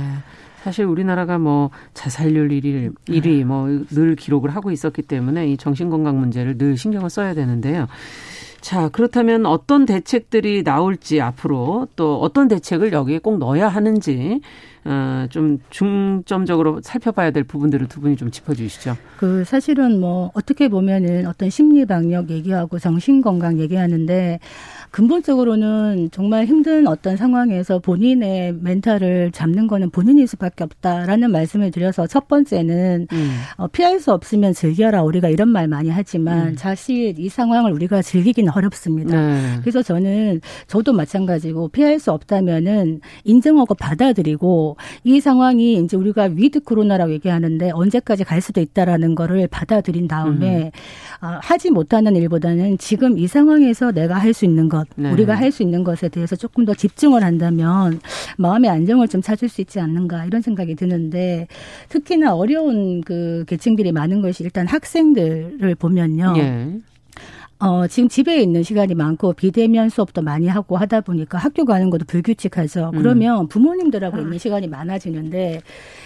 [0.62, 6.58] 사실 우리나라가 뭐 자살률 1위, 1위 뭐 늘 기록을 하고 있었기 때문에 이 정신건강 문제를
[6.58, 7.86] 늘 신경을 써야 되는데요.
[8.60, 14.40] 자, 그렇다면 어떤 대책들이 나올지 앞으로 또 어떤 대책을 여기에 꼭 넣어야 하는지
[14.79, 14.79] 어,
[15.30, 18.96] 좀 중점적으로 살펴봐야 될 부분들을 두 분이 좀 짚어주시죠.
[19.18, 24.40] 그 사실은 뭐 어떻게 보면은 어떤 심리 방역 얘기하고 정신 건강 얘기하는데
[24.90, 32.26] 근본적으로는 정말 힘든 어떤 상황에서 본인의 멘탈을 잡는 거는 본인일 수밖에 없다라는 말씀을 드려서 첫
[32.26, 33.30] 번째는 음.
[33.56, 36.56] 어, 피할 수 없으면 즐겨라 우리가 이런 말 많이 하지만 음.
[36.56, 39.16] 사실 이 상황을 우리가 즐기기는 어렵습니다.
[39.16, 39.58] 네.
[39.60, 44.69] 그래서 저는 저도 마찬가지고 피할 수 없다면은 인정하고 받아들이고
[45.04, 50.70] 이 상황이 이제 우리가 위드 코로나라고 얘기하는데 언제까지 갈 수도 있다라는 거를 받아들인 다음에
[51.20, 51.26] 음.
[51.26, 55.10] 어, 하지 못하는 일보다는 지금 이 상황에서 내가 할 수 있는 것, 네.
[55.10, 58.00] 우리가 할 수 있는 것에 대해서 조금 더 집중을 한다면
[58.38, 61.48] 마음의 안정을 좀 찾을 수 있지 않는가 이런 생각이 드는데
[61.88, 66.32] 특히나 어려운 그 계층들이 많은 것이 일단 학생들을 보면요.
[66.32, 66.80] 네.
[67.62, 72.06] 어, 지금 집에 있는 시간이 많고 비대면 수업도 많이 하고 하다 보니까 학교 가는 것도
[72.06, 72.92] 불규칙하죠.
[72.94, 72.98] 음.
[72.98, 74.22] 그러면 부모님들하고 음.
[74.22, 75.60] 있는 시간이 많아지는데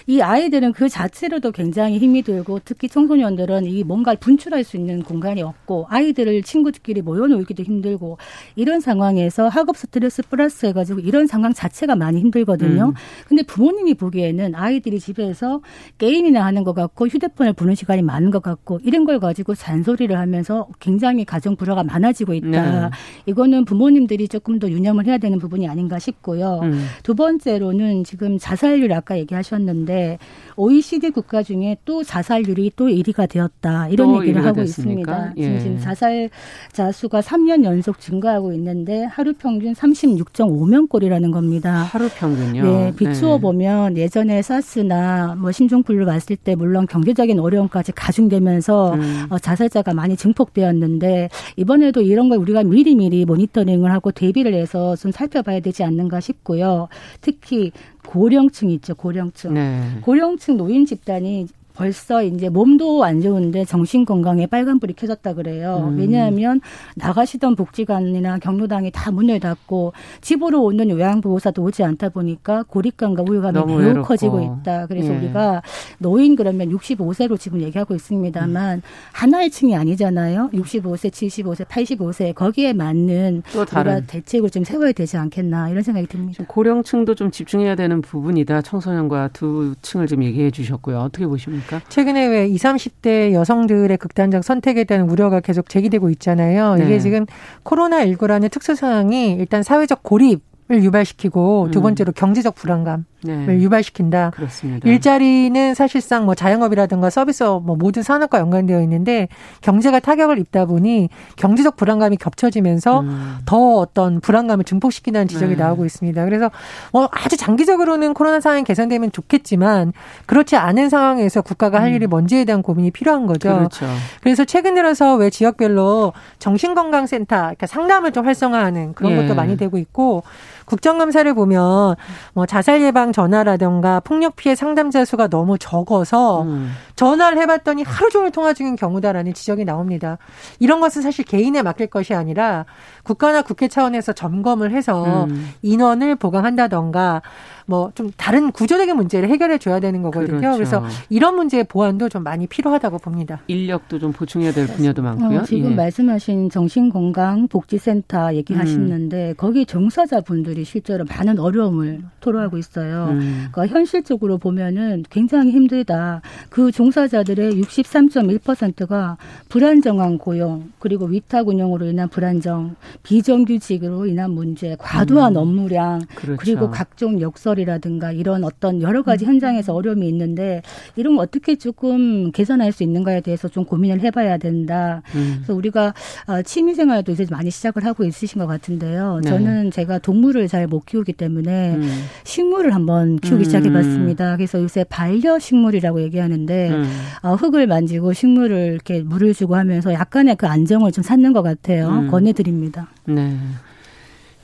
[0.09, 5.43] 이 아이들은 그 자체로도 굉장히 힘이 들고 특히 청소년들은 이 뭔가를 분출할 수 있는 공간이
[5.43, 8.19] 없고 아이들을 친구들끼리 모여놓기도 힘들고
[8.57, 12.87] 이런 상황에서 학업 스트레스 플러스 해가지고 이런 상황 자체가 많이 힘들거든요.
[12.89, 12.95] 음.
[13.29, 15.61] 근데 부모님이 보기에는 아이들이 집에서
[15.99, 20.67] 게임이나 하는 것 같고 휴대폰을 보는 시간이 많은 것 같고 이런 걸 가지고 잔소리를 하면서
[20.81, 22.89] 굉장히 가 가정 불화가 많아지고 있다.
[22.89, 22.91] 네.
[23.27, 26.61] 이거는 부모님들이 조금 더 유념을 해야 되는 부분이 아닌가 싶고요.
[26.63, 26.87] 음.
[27.03, 30.19] 두 번째로는 지금 자살률 아까 얘기하셨는데
[30.57, 33.89] OECD 국가 중에 또 자살률이 또 1위가 되었다.
[33.89, 35.33] 이런 얘기를 하고 됐습니까?
[35.35, 35.55] 있습니다.
[35.55, 35.59] 예.
[35.59, 41.73] 지금 자살자 수가 3년 연속 증가하고 있는데 하루 평균 36.5명꼴이라는 겁니다.
[41.73, 42.63] 하루 평균요?
[42.63, 43.41] 네, 비추어 네.
[43.41, 49.27] 보면 예전에 사스나 뭐 신종플루 왔을 때 물론 경제적인 어려움까지 가중되면서 음.
[49.31, 55.61] 어, 자살자가 많이 증폭되었는데 이번에도 이런 걸 우리가 미리미리 모니터링을 하고 대비를 해서 좀 살펴봐야
[55.61, 56.89] 되지 않는가 싶고요.
[57.21, 57.73] 특히
[58.07, 59.55] 고령층 있죠, 고령층.
[59.55, 59.99] 네.
[60.03, 65.89] 고령층 노인 집단이 벌써 이제 몸도 안 좋은데 정신 건강에 빨간불이 켜졌다 그래요.
[65.91, 65.99] 음.
[65.99, 66.61] 왜냐하면
[66.95, 73.79] 나가시던 복지관이나 경로당이 다 문을 닫고 집으로 오는 요양보호사도 오지 않다 보니까 고립감과 우울감이 매우
[73.79, 74.07] 외롭고.
[74.07, 74.87] 커지고 있다.
[74.87, 75.19] 그래서 예.
[75.19, 75.63] 우리가
[75.99, 78.83] 노인 그러면 65세로 지금 얘기하고 있습니다만 음.
[79.13, 80.51] 하나의 층이 아니잖아요.
[80.53, 86.07] 65세, 75세, 85세 거기에 맞는 또 다른 우리가 대책을 좀 세워야 되지 않겠나 이런 생각이
[86.07, 86.45] 듭니다.
[86.47, 88.63] 고령층도 좀 집중해야 되는 부분이다.
[88.63, 90.99] 청소년과 두 층을 좀 얘기해 주셨고요.
[91.01, 91.64] 어떻게 보십니까?
[91.65, 91.81] 있습니까?
[91.89, 96.77] 최근에 왜 20, 30대 여성들의 극단적 선택에 대한 우려가 계속 제기되고 있잖아요.
[96.79, 96.99] 이게 네.
[96.99, 97.27] 지금
[97.65, 101.83] 코로나19라는 특수 상황이 일단 사회적 고립 을 유발시키고 두 음.
[101.83, 103.47] 번째로 경제적 불안감 네.
[103.47, 104.31] 유발시킨다.
[104.31, 104.89] 그렇습니다.
[104.89, 109.29] 일자리는 사실상 뭐 자영업이라든가 서비스업 뭐 모든 산업과 연관되어 있는데
[109.61, 113.37] 경제가 타격을 입다 보니 경제적 불안감이 겹쳐지면서 음.
[113.47, 115.63] 더 어떤 불안감을 증폭시킨다는 지적이 네.
[115.63, 116.25] 나오고 있습니다.
[116.25, 116.51] 그래서
[116.93, 119.93] 뭐 아주 장기적으로는 코로나 상황이 개선되면 좋겠지만
[120.27, 121.95] 그렇지 않은 상황에서 국가가 할 음.
[121.95, 123.55] 일이 뭔지에 대한 고민이 필요한 거죠.
[123.57, 123.87] 그렇죠.
[124.23, 129.17] 그래서 최근 들어서 왜 지역별로 정신건강센터 그러니까 상담을 좀 활성화하는 그런 예.
[129.17, 130.23] 것도 많이 되고 있고
[130.65, 131.97] 국정감사를 보면
[132.33, 136.73] 뭐 자살 예방 전화라든가 폭력 피해 상담자 수가 너무 적어서 음.
[136.97, 140.19] 전화를 해봤더니 하루 종일 통화 중인 경우다라는 지적이 나옵니다.
[140.59, 142.67] 이런 것은 사실 개인에 맡길 것이 아니라
[143.05, 145.51] 국가나 국회 차원에서 점검을 해서 음.
[145.63, 147.23] 인원을 보강한다던가
[147.67, 150.39] 뭐 좀 다른 구조적인 문제를 해결해 줘야 되는 거거든요.
[150.39, 150.57] 그렇죠.
[150.57, 153.41] 그래서 이런 문제의 보완도 좀 많이 필요하다고 봅니다.
[153.47, 155.41] 인력도 좀 보충해야 될 분야도 많고요.
[155.41, 155.75] 어, 지금 예.
[155.75, 159.35] 말씀하신 정신건강복지센터 얘기하시는데 음.
[159.37, 163.09] 거기 종사자분들이 실제로 많은 어려움을 토로하고 있어요.
[163.11, 163.49] 음.
[163.53, 166.23] 그러니까 현실적으로 보면은 굉장히 힘들다.
[166.51, 169.17] 그 종사자들의 63.1%가
[169.49, 175.37] 불안정한 고용 그리고 위탁 운영으로 인한 불안정, 비정규직으로 인한 문제, 과도한 음.
[175.37, 176.37] 업무량 그렇죠.
[176.39, 179.31] 그리고 각종 역설이라든가 이런 어떤 여러 가지 음.
[179.35, 180.63] 현장에서 어려움이 있는데
[180.97, 185.03] 이런 거 어떻게 조금 개선할 수 있는가에 대해서 좀 고민을 해봐야 된다.
[185.15, 185.35] 음.
[185.37, 185.95] 그래서 우리가
[186.27, 189.21] 아, 취미생활도 이제 많이 시작을 하고 있으신 것 같은데요.
[189.23, 189.31] 네.
[189.31, 192.05] 저는 제가 동물을 잘 못 키우기 때문에 음.
[192.25, 193.45] 식물을 한번 키우기 음.
[193.45, 194.37] 시작해봤습니다.
[194.37, 196.85] 그래서 요새 반려식물이라고 얘기하는데 음.
[197.23, 201.89] 어, 흙을 만지고 식물을 이렇게 물을 주고 하면서 약간의 그 안정을 좀 찾는 것 같아요.
[201.89, 202.11] 음.
[202.11, 202.84] 권해드립니다.
[203.07, 203.39] 네.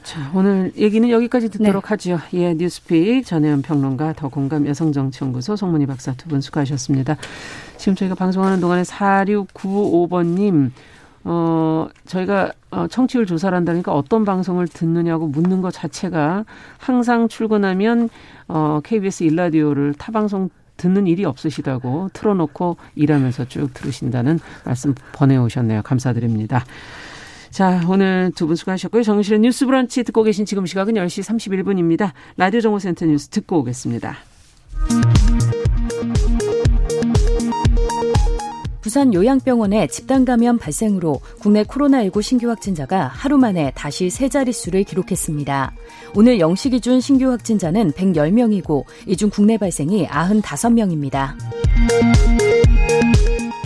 [0.03, 1.89] 자, 오늘 얘기는 여기까지 듣도록 네.
[1.91, 2.19] 하죠.
[2.33, 7.17] 예, 뉴스픽 전혜연 평론가 더 공감 여성정치연구소 송문희 박사 두 분 수고하셨습니다.
[7.77, 10.71] 지금 저희가 방송하는 동안에 4695번님,
[11.25, 16.45] 어, 저희가 어, 청취율 조사를 한다니까 어떤 방송을 듣느냐고 묻는 것 자체가
[16.79, 18.09] 항상 출근하면
[18.49, 20.49] 어, KBS 일라디오를 타방송
[20.79, 25.83] 듣는 일이 없으시다고 틀어놓고 일하면서 쭉 들으신다는 말씀 보내오셨네요.
[25.83, 26.65] 감사드립니다.
[27.51, 29.03] 자, 오늘 두 분 수고하셨고요.
[29.03, 31.23] 정실의 뉴스 브런치 듣고 계신 지금 시각은 10시
[31.63, 32.13] 31분입니다.
[32.37, 34.17] 라디오 정보센터 뉴스 듣고 오겠습니다.
[38.81, 45.73] 부산 요양병원의 집단 감염 발생으로 국내 코로나19 신규 확진자가 하루 만에 다시 세 자릿수를 기록했습니다.
[46.15, 51.35] 오늘 0시 기준 신규 확진자는 110명이고 이 중 국내 발생이 95명입니다.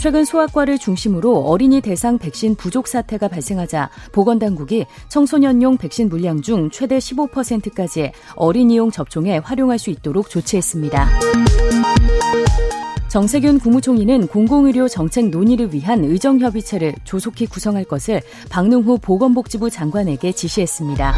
[0.05, 6.99] 최근 소아과를 중심으로 어린이 대상 백신 부족 사태가 발생하자 보건당국이 청소년용 백신 물량 중 최대
[6.99, 11.09] 15%까지 어린이용 접종에 활용할 수 있도록 조치했습니다.
[13.09, 21.15] 정세균 국무총리는 공공의료 정책 논의를 위한 의정협의체를 조속히 구성할 것을 박능후 보건복지부 장관에게 지시했습니다.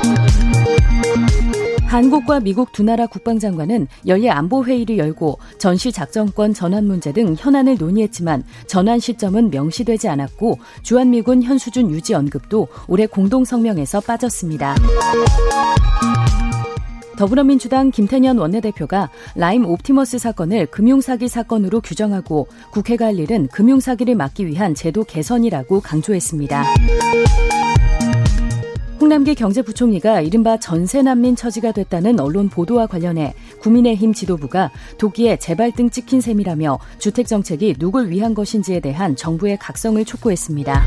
[1.87, 8.43] 한국과 미국 두 나라 국방장관은 연례 안보회의를 열고 전시 작전권 전환 문제 등 현안을 논의했지만
[8.67, 14.75] 전환 시점은 명시되지 않았고 주한미군 현수준 유지 언급도 올해 공동성명에서 빠졌습니다.
[17.17, 24.75] 더불어민주당 김태년 원내대표가 라임 옵티머스 사건을 금융사기 사건으로 규정하고 국회가 할 일은 금융사기를 막기 위한
[24.75, 26.65] 제도 개선이라고 강조했습니다.
[29.07, 36.81] 홍남기 경제부총리가 이른바 전세난민 처지가 됐다는 언론 보도와 관련해 국민의힘 지도부가 도끼에 재발등 찍힌 셈이라며
[36.99, 40.85] 주택정책이 누굴 위한 것인지에 대한 정부의 각성을 촉구했습니다.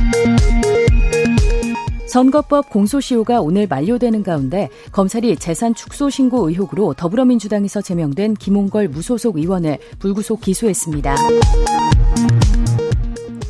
[2.08, 9.78] 선거법 공소시효가 오늘 만료되는 가운데 검찰이 재산 축소 신고 의혹으로 더불어민주당에서 제명된 김홍걸 무소속 의원을
[9.98, 11.16] 불구속 기소했습니다.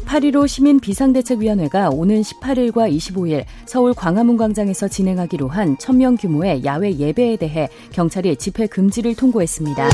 [0.09, 7.37] 8.15 시민 비상대책위원회가 오는 18일과 25일 서울 광화문 광장에서 진행하기로 한 1000명 규모의 야외 예배에
[7.37, 9.87] 대해 경찰이 집회 금지를 통보했습니다.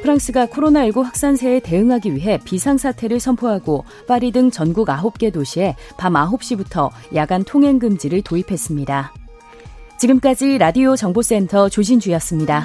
[0.00, 7.44] 프랑스가 코로나19 확산세에 대응하기 위해 비상사태를 선포하고 파리 등 전국 9개 도시에 밤 9시부터 야간
[7.44, 9.12] 통행 금지를 도입했습니다.
[9.98, 12.64] 지금까지 라디오 정보센터 조진주였습니다.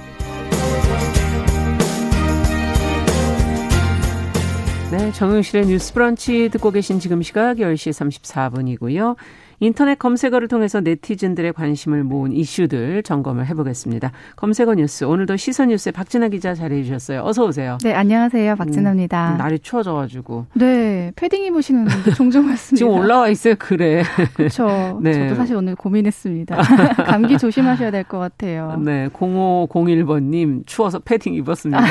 [4.91, 9.15] 네, 정용실의 뉴스 브런치 듣고 계신 지금 시각 10시 34분이고요.
[9.63, 14.11] 인터넷 검색어를 통해서 네티즌들의 관심을 모은 이슈들 점검을 해보겠습니다.
[14.35, 17.21] 검색어 뉴스 오늘도 시선 뉴스의 박진아 기자 자리해 주셨어요.
[17.23, 17.77] 어서 오세요.
[17.83, 19.33] 네 안녕하세요 박진아입니다.
[19.33, 20.47] 음, 날이 추워져가지고.
[20.55, 22.75] 네 패딩 입으시는 분들 종종 왔습니다.
[22.75, 24.01] 지금 올라와 있어요 그래.
[24.33, 24.99] 그렇죠.
[25.03, 25.13] 네.
[25.13, 26.55] 저도 사실 오늘 고민했습니다.
[27.05, 28.77] 감기 조심하셔야 될 것 같아요.
[28.83, 31.81] 네 0501번님 추워서 패딩 입었습니다.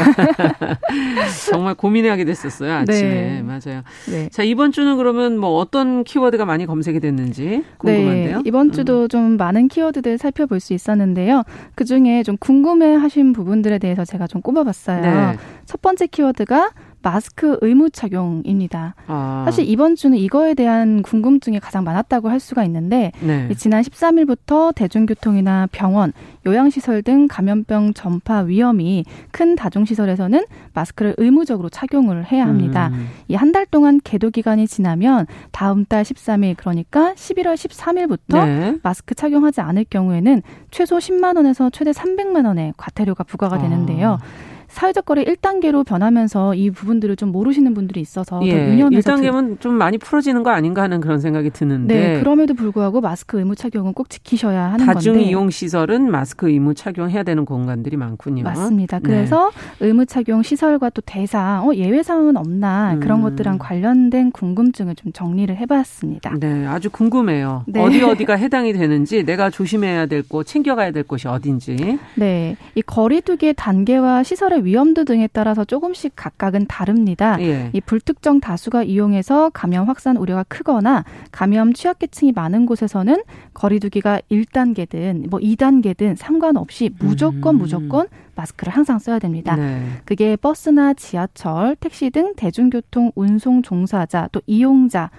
[1.52, 3.42] 정말 고민하게 됐었어요 아침에 네.
[3.42, 3.82] 맞아요.
[4.10, 4.28] 네.
[4.30, 8.36] 자 이번 주는 그러면 뭐 어떤 키워드가 많이 검색이 됐는지 궁금한데요.
[8.38, 8.72] 네, 이번 음.
[8.72, 9.08] 주도 음.
[9.08, 11.42] 좀 많은 키워드들 살펴볼 수 있었는데요.
[11.74, 15.00] 그 중에 좀 궁금해 하신 부분들에 대해서 제가 좀 꼽아봤어요.
[15.00, 15.36] 네.
[15.66, 16.70] 첫 번째 키워드가
[17.02, 18.94] 마스크 의무 착용입니다.
[19.06, 19.42] 아.
[19.44, 23.48] 사실 이번 주는 이거에 대한 궁금증이 가장 많았다고 할 수가 있는데 네.
[23.56, 26.12] 지난 13일부터 대중교통이나 병원,
[26.46, 32.90] 요양시설 등 감염병 전파 위험이 큰 다중시설에서는 마스크를 의무적으로 착용을 해야 합니다.
[32.92, 33.08] 음.
[33.28, 38.78] 이한 달 동안 계도 기간이 지나면 다음 달 13일 그러니까 11월 13일부터 네.
[38.82, 44.18] 마스크 착용하지 않을 경우에는 최소 10만 원에서 최대 300만 원의 과태료가 부과가 되는데요.
[44.20, 44.49] 아.
[44.70, 49.74] 사회적 거리 1단계로 변하면서 이 부분들을 좀 모르시는 분들이 있어서 예, 더 유념해서 1단계면 좀
[49.74, 54.08] 많이 풀어지는 거 아닌가 하는 그런 생각이 드는데 네, 그럼에도 불구하고 마스크 의무 착용은 꼭
[54.08, 58.44] 지키셔야 하는 다중 건데 다중 이용 시설은 마스크 의무 착용해야 되는 공간들이 많군요.
[58.44, 58.98] 맞습니다.
[59.00, 59.02] 네.
[59.02, 59.86] 그래서 네.
[59.86, 63.22] 의무 착용 시설과 또 대상 어, 예외 사항은 없나 그런 음.
[63.22, 66.34] 것들랑 관련된 궁금증을 좀 정리를 해봤습니다.
[66.38, 67.64] 네, 아주 궁금해요.
[67.66, 67.80] 네.
[67.80, 71.98] 어디 어디가 해당이 되는지 내가 조심해야 될 곳, 챙겨가야 될 곳이 어딘지.
[72.14, 77.40] 네, 이 거리두기의 단계와 시설의 위험도 등에 따라서 조금씩 각각은 다릅니다.
[77.40, 77.70] 예.
[77.72, 83.22] 이 불특정 다수가 이용해서 감염 확산 우려가 크거나 감염 취약계층이 많은 곳에서는
[83.54, 87.58] 거리두기가 1단계든 뭐 2단계든 상관없이 무조건 음.
[87.58, 89.56] 무조건 마스크를 항상 써야 됩니다.
[89.56, 89.82] 네.
[90.04, 95.10] 그게 버스나 지하철, 택시 등 대중교통 운송 종사자 또 이용자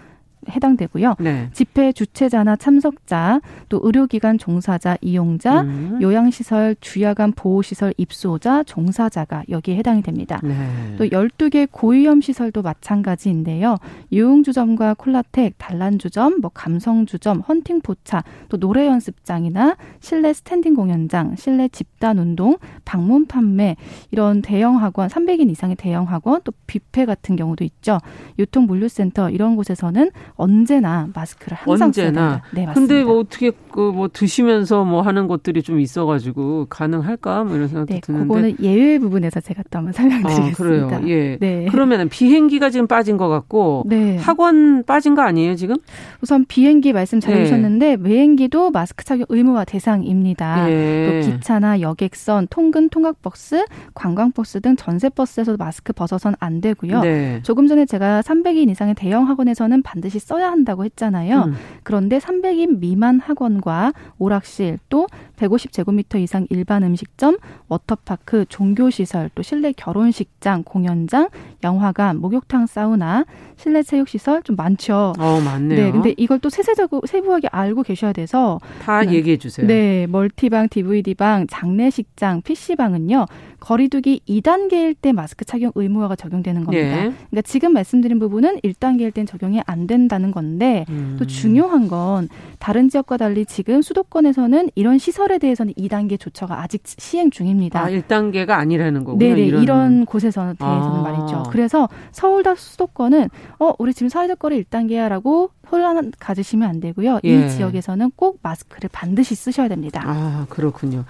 [0.49, 1.15] 해당되고요.
[1.19, 1.49] 네.
[1.53, 5.99] 집회 주최자나 참석자, 또 의료기관 종사자, 이용자, 음.
[6.01, 10.39] 요양시설, 주야간 보호시설 입소자, 종사자가 여기에 해당이 됩니다.
[10.43, 10.55] 네.
[10.97, 13.77] 또 12개 고위험 시설도 마찬가지인데요.
[14.11, 22.57] 유흥주점과 콜라텍, 단란주점, 뭐 감성주점, 헌팅포차, 또 노래 연습장이나 실내 스탠딩 공연장, 실내 집단 운동,
[22.85, 23.75] 방문 판매
[24.11, 27.99] 이런 대형 학원, 300인 이상의 대형 학원, 또 뷔페 같은 경우도 있죠.
[28.39, 32.41] 유통 물류센터 이런 곳에서는 언제나 마스크를 항상 언제나.
[32.51, 32.73] 네, 맞습니다.
[32.73, 37.43] 근데 뭐 어떻게 그 뭐 드시면서 뭐 하는 것들이 좀 있어가지고 가능할까?
[37.43, 38.27] 뭐 이런 생각도 네, 드는데.
[38.27, 40.95] 그거는 예외 부분에서 제가 또 한번 설명드리겠습니다.
[40.95, 41.09] 아, 그래요.
[41.09, 41.37] 예.
[41.39, 41.65] 네.
[41.69, 44.17] 그러면은 비행기가 지금 빠진 것 같고 네.
[44.17, 45.75] 학원 빠진 거 아니에요 지금?
[46.21, 47.45] 우선 비행기 말씀 잘 네.
[47.45, 50.69] 주셨는데 비행기도 마스크 착용 의무화 대상입니다.
[50.71, 51.21] 예.
[51.23, 57.01] 또 기차나 여객선, 통근 통학버스, 관광버스 등 전세버스에서도 마스크 벗어선 안 되고요.
[57.01, 57.39] 네.
[57.43, 61.41] 조금 전에 제가 300인 이상의 대형 학원에서는 반드시 써야 한다고 했잖아요.
[61.41, 61.55] 음.
[61.83, 65.07] 그런데 300인 미만 학원과 오락실 또
[65.37, 71.29] 150제곱미터 이상 일반 음식점, 워터파크, 종교시설, 또 실내 결혼식장, 공연장,
[71.63, 73.25] 영화관, 목욕탕, 사우나,
[73.57, 75.13] 실내 체육시설 좀 많죠.
[75.17, 75.85] 어, 많네요.
[75.85, 79.13] 네, 근데 이걸 또 세세적으로 세부하게 알고 계셔야 돼서 다 네.
[79.13, 79.67] 얘기해 주세요.
[79.67, 83.25] 네, 멀티방, DVD방, 장례식장, PC방은요.
[83.61, 86.87] 거리두기 2단계일 때 마스크 착용 의무화가 적용되는 겁니다.
[86.87, 87.13] 예.
[87.29, 91.15] 그러니까 지금 말씀드린 부분은 1단계일 땐 적용이 안 된다는 건데 음.
[91.17, 92.27] 또 중요한 건
[92.59, 97.81] 다른 지역과 달리 지금 수도권에서는 이런 시설에 대해서는 2단계 조처가 아직 시행 중입니다.
[97.81, 99.19] 아, 1단계가 아니라는 거군요.
[99.19, 101.01] 네네, 이런, 이런 곳에서 는 대해서는 아.
[101.03, 101.43] 말이죠.
[101.51, 107.19] 그래서 서울과 수도권은 어, 우리 지금 사회적 거리 1단계야라고 혼란 가지시면 안 되고요.
[107.23, 107.45] 예.
[107.45, 110.01] 이 지역에서는 꼭 마스크를 반드시 쓰셔야 됩니다.
[110.03, 111.05] 아, 그렇군요.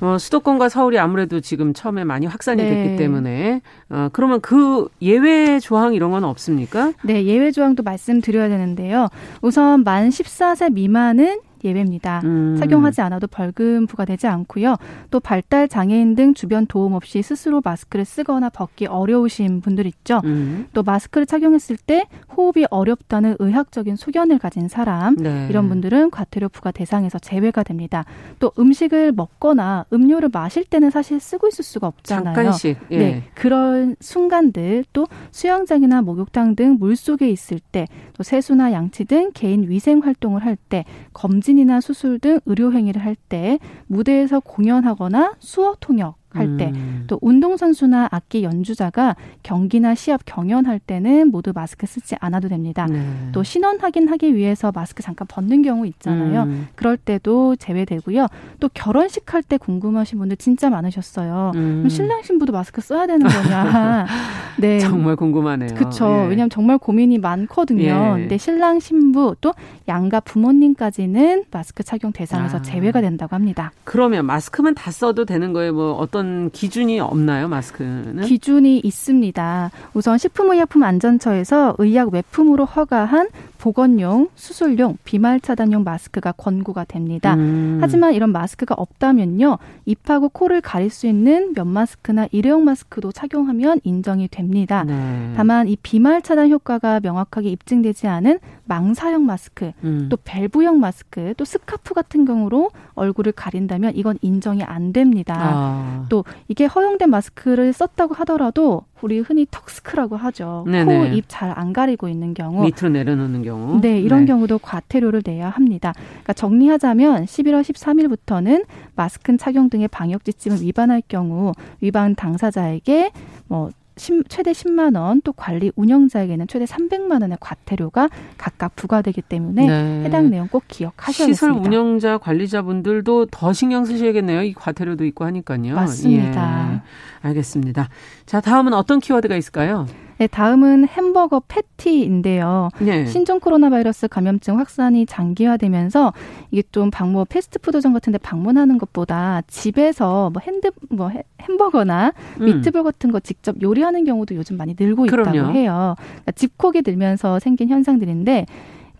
[0.00, 2.68] 어, 수도권과 서울이 아무래도 지금 처음에 많이 확산이 네.
[2.68, 6.92] 됐기 때문에 어, 그러면 그 예외 조항 이런 건 없습니까?
[7.02, 9.08] 네, 예외 조항도 말씀드려야 되는데요.
[9.40, 12.20] 우선 만 14세 미만은 예외입니다.
[12.24, 12.56] 음.
[12.58, 14.76] 착용하지 않아도 벌금 부과되지 않고요.
[15.10, 20.20] 또 발달 장애인 등 주변 도움 없이 스스로 마스크를 쓰거나 벗기 어려우신 분들 있죠.
[20.24, 20.66] 음.
[20.72, 25.46] 또 마스크를 착용했을 때 호흡이 어렵다는 의학적인 소견을 가진 사람 네.
[25.48, 28.04] 이런 분들은 과태료 부과 대상에서 제외가 됩니다.
[28.38, 32.34] 또 음식을 먹거나 음료를 마실 때는 사실 쓰고 있을 수가 없잖아요.
[32.34, 32.78] 잠깐씩.
[32.90, 32.98] 예.
[32.98, 33.22] 네.
[33.34, 40.00] 그런 순간들 또 수영장이나 목욕탕 등 물 속에 있을 때또 세수나 양치 등 개인 위생
[40.00, 46.16] 활동을 할 때 검진 임신이나 수술 등 의료 행위를 할 때 무대에서 공연하거나 수어 통역
[46.34, 47.04] 할 때, 음.
[47.06, 52.86] 또 운동선수나 악기 연주자가 경기나 시합 경연할 때는 모두 마스크 쓰지 않아도 됩니다.
[52.90, 53.06] 네.
[53.32, 56.42] 또 신원 확인하기 위해서 마스크 잠깐 벗는 경우 있잖아요.
[56.44, 56.68] 음.
[56.74, 58.26] 그럴 때도 제외되고요.
[58.60, 61.52] 또 결혼식 할 때 궁금하신 분들 진짜 많으셨어요.
[61.54, 61.86] 음.
[61.88, 64.06] 신랑 신부도 마스크 써야 되는 거냐?
[64.58, 64.78] 네.
[64.78, 65.74] 정말 궁금하네요.
[65.74, 66.06] 그렇죠.
[66.06, 66.28] 예.
[66.28, 67.82] 왜냐하면 정말 고민이 많거든요.
[68.16, 68.20] 예.
[68.20, 69.52] 근데 신랑 신부 또
[69.86, 72.62] 양가 부모님까지는 마스크 착용 대상에서 아.
[72.62, 73.72] 제외가 된다고 합니다.
[73.84, 75.74] 그러면 마스크만 다 써도 되는 거예요?
[75.74, 78.22] 뭐 어떤 어떤 기준이 없나요, 마스크는?
[78.22, 79.70] 기준이 있습니다.
[79.92, 87.34] 우선 식품의약품안전처에서 의약 외품으로 허가한 보건용, 수술용, 비말 차단용 마스크가 권고가 됩니다.
[87.34, 87.78] 음.
[87.80, 89.58] 하지만 이런 마스크가 없다면요.
[89.86, 94.84] 입하고 코를 가릴 수 있는 면 마스크나 일회용 마스크도 착용하면 인정이 됩니다.
[94.84, 95.32] 네.
[95.36, 100.06] 다만 이 비말 차단 효과가 명확하게 입증되지 않은 망사형 마스크, 음.
[100.10, 105.34] 또 밸브형 마스크, 또 스카프 같은 경우로 얼굴을 가린다면 이건 인정이 안 됩니다.
[105.38, 106.06] 아.
[106.08, 110.64] 또 이게 허용된 마스크를 썼다고 하더라도 우리 흔히 턱스크라고 하죠.
[110.66, 110.84] 네네.
[111.10, 112.62] 코, 입 잘 안 가리고 있는 경우.
[112.64, 113.80] 밑으로 내려놓는 경우.
[113.80, 114.26] 네, 이런 네.
[114.26, 115.92] 경우도 과태료를 내야 합니다.
[115.96, 118.64] 그러니까 정리하자면 11월 13일부터는
[118.96, 123.10] 마스크 착용 등의 방역 지침을 위반할 경우 위반 당사자에게
[123.46, 130.04] 뭐 최대 10만 원, 또 관리 운영자에게는 최대 300만 원의 과태료가 각각 부과되기 때문에 네.
[130.04, 131.34] 해당 내용 꼭 기억하셔야겠습니다.
[131.34, 134.42] 시설 운영자 관리자분들도 더 신경 쓰셔야겠네요.
[134.42, 135.74] 이 과태료도 있고 하니까요.
[135.74, 136.74] 맞습니다.
[136.74, 136.80] 예.
[137.28, 137.88] 알겠습니다.
[138.26, 139.86] 자, 다음은 어떤 키워드가 있을까요?
[140.18, 142.70] 네, 다음은 햄버거 패티인데요.
[142.80, 143.06] 네.
[143.06, 146.12] 신종 코로나 바이러스 감염증 확산이 장기화되면서
[146.50, 151.10] 이게 좀 방문 패스트푸드점 같은데 방문하는 것보다 집에서 뭐 핸드 뭐
[151.42, 152.44] 햄버거나 음.
[152.44, 155.52] 미트볼 같은 거 직접 요리하는 경우도 요즘 많이 늘고 있다고 그럼요.
[155.52, 155.94] 해요.
[155.98, 158.46] 그러니까 집콕이 늘면서 생긴 현상들인데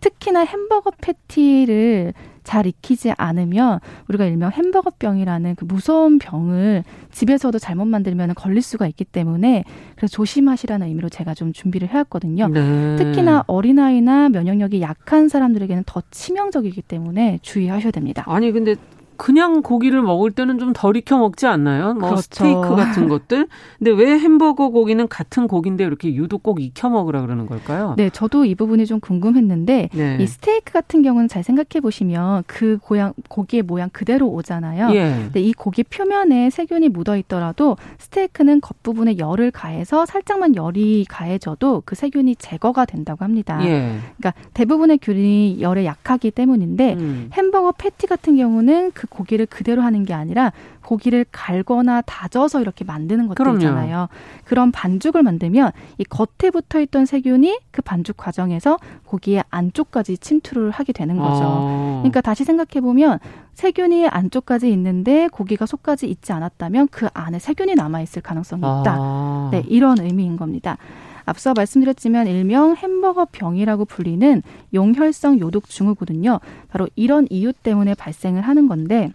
[0.05, 8.35] 특히나 햄버거 패티를 잘 익히지 않으면 우리가 일명 햄버거병이라는 그 무서운 병을 집에서도 잘못 만들면
[8.35, 9.63] 걸릴 수가 있기 때문에
[9.95, 12.49] 그래서 조심하시라는 의미로 제가 좀 준비를 해왔거든요.
[12.49, 12.95] 네.
[12.97, 18.23] 특히나 어린아이나 면역력이 약한 사람들에게는 더 치명적이기 때문에 주의하셔야 됩니다.
[18.27, 18.75] 아니 근데
[19.17, 21.93] 그냥 고기를 먹을 때는 좀 덜 익혀 먹지 않나요?
[21.93, 22.21] 뭐 그렇죠.
[22.21, 23.47] 스테이크 같은 것들.
[23.79, 27.93] 근데 왜 햄버거 고기는 같은 고기인데 이렇게 유독 꼭 익혀 먹으라 그러는 걸까요?
[27.97, 30.17] 네, 저도 이 부분이 좀 궁금했는데 네.
[30.19, 34.93] 이 스테이크 같은 경우는 잘 생각해 보시면 그 고양 고기의 모양 그대로 오잖아요.
[34.93, 35.15] 예.
[35.23, 41.95] 근데 이 고기 표면에 세균이 묻어 있더라도 스테이크는 겉부분에 열을 가해서 살짝만 열이 가해져도 그
[41.95, 43.59] 세균이 제거가 된다고 합니다.
[43.63, 43.97] 예.
[44.17, 47.29] 그러니까 대부분의 균이 열에 약하기 때문인데 음.
[47.33, 50.51] 햄버거 패티 같은 경우는 그 고기를 그대로 하는 게 아니라
[50.83, 53.57] 고기를 갈거나 다져서 이렇게 만드는 것들 그럼요.
[53.59, 54.07] 있잖아요.
[54.43, 60.93] 그런 반죽을 만들면 이 겉에 붙어 있던 세균이 그 반죽 과정에서 고기의 안쪽까지 침투를 하게
[60.93, 61.43] 되는 거죠.
[61.43, 61.97] 아.
[62.01, 63.19] 그러니까 다시 생각해 보면
[63.53, 68.95] 세균이 안쪽까지 있는데 고기가 속까지 있지 않았다면 그 안에 세균이 남아 있을 가능성이 있다.
[68.97, 69.49] 아.
[69.51, 70.77] 네, 이런 의미인 겁니다.
[71.25, 74.41] 앞서 말씀드렸지만 일명 햄버거 병이라고 불리는
[74.73, 76.39] 용혈성 요독 증후군은요.
[76.69, 79.11] 바로 이런 이유 때문에 발생을 하는 건데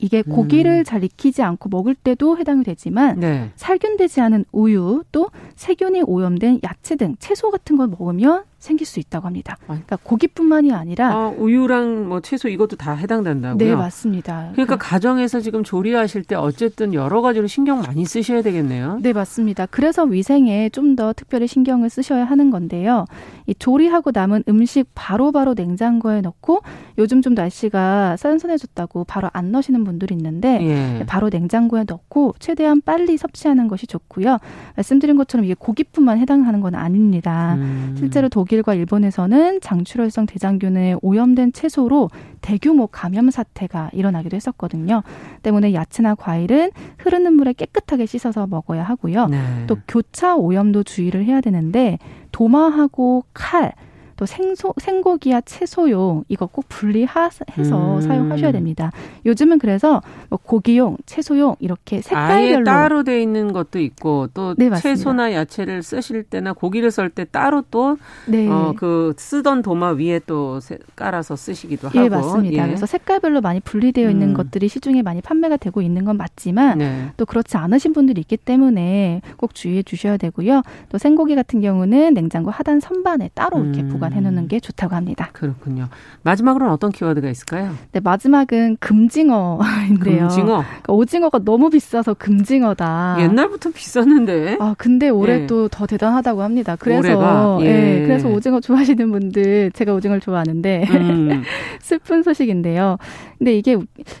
[0.00, 0.84] 이게 고기를 음.
[0.84, 3.50] 잘 익히지 않고 먹을 때도 해당이 되지만 네.
[3.56, 9.26] 살균되지 않은 우유 또 세균이 오염된 야채 등 채소 같은 걸 먹으면 생길 수 있다고
[9.26, 9.56] 합니다.
[9.62, 9.66] 아.
[9.68, 13.56] 그러니까 고기뿐만이 아니라 아, 우유랑 뭐 채소 이것도 다 해당된다고요?
[13.56, 14.50] 네, 맞습니다.
[14.52, 18.98] 그러니까 그, 가정에서 지금 조리하실 때 어쨌든 여러 가지로 신경 많이 쓰셔야 되겠네요.
[19.00, 19.66] 네, 맞습니다.
[19.66, 23.04] 그래서 위생에 좀 더 특별히 신경을 쓰셔야 하는 건데요.
[23.46, 26.62] 이 조리하고 남은 음식 바로바로 바로 냉장고에 넣고
[26.98, 31.04] 요즘 좀 날씨가 선선해졌다고 바로 안 넣으시는 분들이 있는데 예.
[31.06, 34.38] 바로 냉장고에 넣고 최대한 빨리 섭취하는 것이 좋고요.
[34.76, 37.54] 말씀드린 것처럼 이게 고기뿐만 해당하는 건 아닙니다.
[37.54, 37.94] 음.
[37.96, 45.02] 실제로 독 독일과 일본에서는 장출혈성 대장균에 오염된 채소로 대규모 감염 사태가 일어나기도 했었거든요.
[45.42, 49.26] 때문에 야채나 과일은 흐르는 물에 깨끗하게 씻어서 먹어야 하고요.
[49.26, 49.64] 네.
[49.66, 51.98] 또 교차 오염도 주의를 해야 되는데
[52.32, 53.72] 도마하고 칼
[54.18, 58.00] 또 생소, 생고기와 채소용 이거 꼭 분리해서 음.
[58.00, 58.90] 사용하셔야 됩니다.
[59.24, 65.32] 요즘은 그래서 뭐 고기용, 채소용 이렇게 색깔별로 따로 돼 있는 것도 있고 또 네, 채소나
[65.32, 68.48] 야채를 쓰실 때나 고기를 썰 때 따로 또그 네.
[68.48, 70.58] 어, 그 쓰던 도마 위에 또
[70.96, 72.62] 깔아서 쓰시기도 예, 하고 예, 맞습니다.
[72.64, 72.66] 예.
[72.66, 74.34] 그래서 색깔별로 많이 분리되어 있는 음.
[74.34, 77.12] 것들이 시중에 많이 판매가 되고 있는 건 맞지만 네.
[77.16, 80.62] 또 그렇지 않으신 분들이 있기 때문에 꼭 주의해 주셔야 되고요.
[80.88, 83.88] 또 생고기 같은 경우는 냉장고 하단 선반에 따로 이렇게 음.
[83.88, 85.30] 보관 보관해 놓는 게 좋다고 합니다.
[85.32, 85.88] 그렇군요.
[86.22, 87.74] 마지막으로는 어떤 키워드가 있을까요?
[87.92, 90.20] 네, 마지막은 금징어인데요.
[90.28, 90.46] 금징어.
[90.64, 93.16] 그러니까 오징어가 너무 비싸서 금징어다.
[93.20, 94.56] 옛날부터 비쌌는데.
[94.60, 95.46] 아, 근데 올해 예.
[95.46, 96.76] 또더 대단하다고 합니다.
[96.78, 97.66] 그래서 예.
[97.66, 98.02] 예.
[98.06, 101.42] 그래서 오징어 좋아하시는 분들 제가 오징어를 좋아하는데 음.
[101.80, 102.96] 슬픈 소식인데요.
[103.38, 103.76] 근데 이게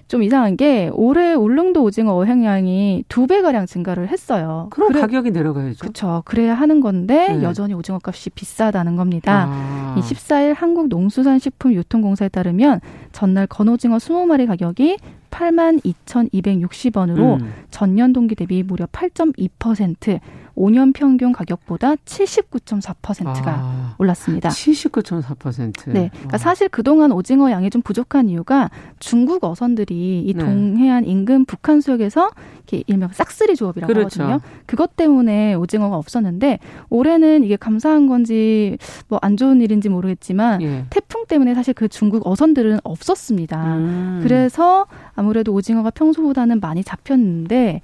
[0.06, 4.68] 좀 이상한 게 올해 울릉도 오징어 어획량이 두 배 가량 증가를 했어요.
[4.70, 5.80] 그럼 그래, 가격이 내려가야죠.
[5.80, 6.22] 그렇죠.
[6.24, 7.42] 그래야 하는 건데 네.
[7.42, 9.46] 여전히 오징어 값이 비싸다는 겁니다.
[9.50, 9.77] 아.
[9.96, 12.80] 이 14일 한국농수산식품유통공사에 따르면
[13.12, 14.98] 전날 건오징어 20마리 가격이
[15.30, 17.52] 8만 2,260원으로 음.
[17.70, 20.20] 전년 동기 대비 무려 8.2%
[20.58, 24.48] 5년 평균 가격보다 79.4%가 아, 올랐습니다.
[24.48, 25.92] 79.4%.
[25.92, 26.10] 네.
[26.12, 26.38] 그러니까 와.
[26.38, 30.44] 사실 그동안 오징어 양이 좀 부족한 이유가 중국 어선들이 이 네.
[30.44, 34.22] 동해안 인근 북한 수역에서 이렇게 일명 싹쓸이 조업이라고 그렇죠.
[34.24, 34.40] 하거든요.
[34.66, 36.58] 그것 때문에 오징어가 없었는데
[36.90, 38.76] 올해는 이게 감사한 건지
[39.08, 40.84] 뭐 안 좋은 일인지 모르겠지만 예.
[40.90, 43.76] 태풍 때문에 사실 그 중국 어선들은 없었습니다.
[43.76, 44.20] 음.
[44.22, 47.82] 그래서 아무래도 오징어가 평소보다는 많이 잡혔는데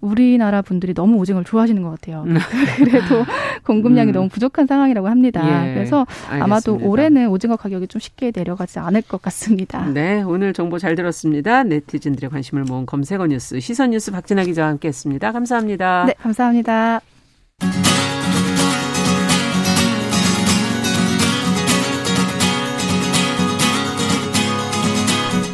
[0.00, 2.24] 우리나라 분들이 너무 오징어를 좋아하시는 것 같아요.
[2.26, 2.36] 음.
[2.76, 3.24] 그래도
[3.64, 4.12] 공급량이 음.
[4.12, 5.42] 너무 부족한 상황이라고 합니다.
[5.44, 6.44] 예, 그래서 알겠습니다.
[6.44, 9.86] 아마도 올해는 오징어 가격이 좀 쉽게 내려가지 않을 것 같습니다.
[9.86, 11.62] 네, 오늘 정보 잘 들었습니다.
[11.64, 15.32] 네티즌들의 관심을 모은 검색어 뉴스 시선 뉴스 박진아 기자와 함께했습니다.
[15.32, 16.04] 감사합니다.
[16.06, 17.00] 네, 감사합니다.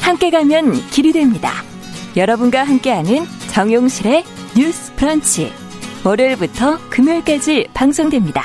[0.01, 1.51] 함께 가면 길이 됩니다.
[2.16, 4.24] 여러분과 함께하는 정용실의
[4.57, 5.53] 뉴스 프런치.
[6.07, 8.44] 월요일부터 금요일까지 방송됩니다.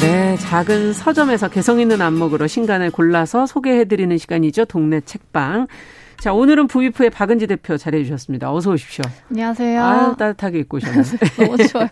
[0.00, 4.66] 네, 작은 서점에서 개성 있는 안목으로 신간을 골라서 소개해드리는 시간이죠.
[4.66, 5.66] 동네 책방.
[6.20, 8.52] 자, 오늘은 부위프의 박은지 대표 자리해 주셨습니다.
[8.54, 9.02] 어서 오십시오.
[9.30, 9.82] 안녕하세요.
[9.84, 11.02] 아, 따뜻하게 입고 오셨네요.
[11.38, 11.88] 너무 좋아요.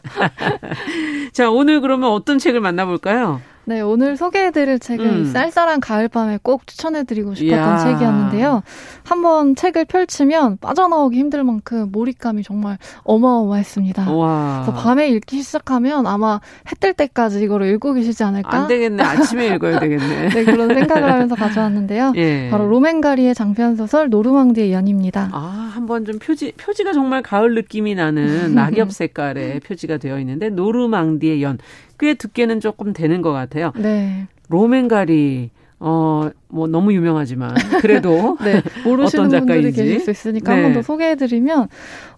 [1.33, 3.41] 자, 오늘 그러면 어떤 책을 만나볼까요?
[3.71, 5.25] 네, 오늘 소개해드릴 책은 음.
[5.27, 7.79] 쌀쌀한 가을밤에 꼭 추천해드리고 싶었던 이야.
[7.79, 8.65] 책이었는데요.
[9.05, 14.11] 한번 책을 펼치면 빠져나오기 힘들 만큼 몰입감이 정말 어마어마했습니다.
[14.13, 14.63] 와.
[14.67, 18.51] 그래서 밤에 읽기 시작하면 아마 해 뜰 때까지 이거를 읽고 계시지 않을까?
[18.57, 19.03] 안 되겠네.
[19.05, 20.31] 아침에 읽어야 되겠네.
[20.35, 22.15] 네, 그런 생각을 하면서 가져왔는데요.
[22.17, 22.49] 예.
[22.51, 25.29] 바로 로맨가리의 장편 소설 노르망디의 연입니다.
[25.33, 31.43] 아, 한번 좀 표지 표지가 정말 가을 느낌이 나는 낙엽 색깔의 표지가 되어 있는데 노르망디의
[31.43, 31.59] 연.
[32.01, 33.73] 꽤 두께는 조금 되는 것 같아요.
[33.77, 34.27] 네.
[34.49, 35.51] 로맨가리
[35.83, 40.63] 어, 뭐 너무 유명하지만 그래도 네, 모르시는 분들이 계실 수 있으니까 네.
[40.63, 41.69] 한번 더 소개해드리면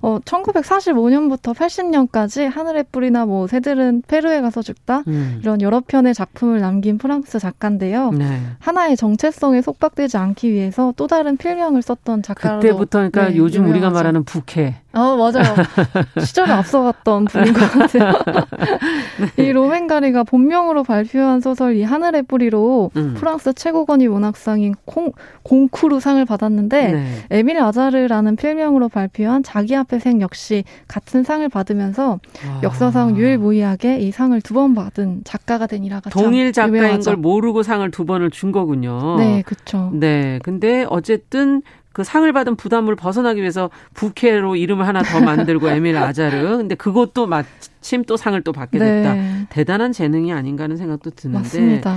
[0.01, 5.39] 어, 1945년부터 80년까지 하늘의 뿌리나 뭐 새들은 페루에 가서 죽다 음.
[5.41, 8.11] 이런 여러 편의 작품을 남긴 프랑스 작가인데요.
[8.11, 8.41] 네.
[8.59, 13.71] 하나의 정체성에 속박되지 않기 위해서 또 다른 필명을 썼던 작가로 그때부터 그러니까 네, 요즘 유명하죠.
[13.71, 14.75] 우리가 말하는 부캐.
[14.95, 15.55] 어 맞아요.
[16.21, 18.13] 시절을 앞서갔던 분인 것 같아요.
[19.37, 19.45] 네.
[19.45, 23.15] 이 로맨가리가 본명으로 발표한 소설 이 하늘의 뿌리로 음.
[23.17, 27.07] 프랑스 최고권위 문학상인 콩, 공쿠르 상을 받았는데 네.
[27.31, 32.61] 에밀 아자르라는 필명으로 발표한 자기 앞에 생 역시 같은 상을 받으면서 아.
[32.63, 37.11] 역사상 유일무이하게 이 상을 두 번 받은 작가가 된 일화가 동일 작가인 유명하죠.
[37.11, 39.17] 걸 모르고 상을 두 번을 준 거군요.
[39.19, 39.91] 네, 그렇죠.
[39.95, 41.63] 네, 근데 어쨌든
[41.95, 46.57] 그 상을 받은 부담을 벗어나기 위해서 부캐로 이름을 하나 더 만들고 에밀 아자르.
[46.59, 49.15] 근데 그것도 마침 또 상을 또 받게 됐다.
[49.15, 49.47] 네.
[49.51, 51.39] 대단한 재능이 아닌가 하는 생각도 드는데.
[51.39, 51.97] 맞습니다.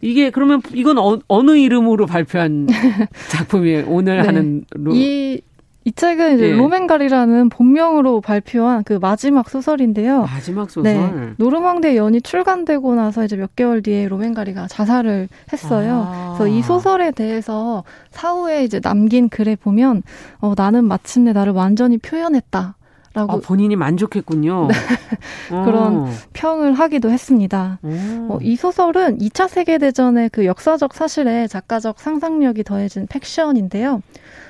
[0.00, 2.66] 이게 그러면 이건 어, 느 이름으로 발표한
[3.30, 3.84] 작품이에요?
[3.88, 4.26] 오늘 네.
[4.26, 4.94] 하는 로...
[4.94, 5.40] 이,
[5.84, 6.52] 이 책은 이제 예.
[6.52, 10.22] 로맨가리라는 본명으로 발표한 그 마지막 소설인데요.
[10.22, 10.92] 마지막 소설.
[10.92, 11.30] 네.
[11.38, 16.06] 노르망디 연이 출간되고 나서 이제 몇 개월 뒤에 로맨가리가 자살을 했어요.
[16.06, 16.34] 아.
[16.36, 20.02] 그래서 이 소설에 대해서 사후에 이제 남긴 글에 보면
[20.40, 22.76] 어, 나는 마침내 나를 완전히 표현했다.
[23.18, 24.68] 라고 아, 본인이 만족했군요.
[24.70, 24.74] 네.
[25.48, 26.10] 그런 어.
[26.34, 27.80] 평을 하기도 했습니다.
[27.82, 34.02] 어, 이 소설은 2차 세계대전의 그 역사적 사실에 작가적 상상력이 더해진 팩션인데요.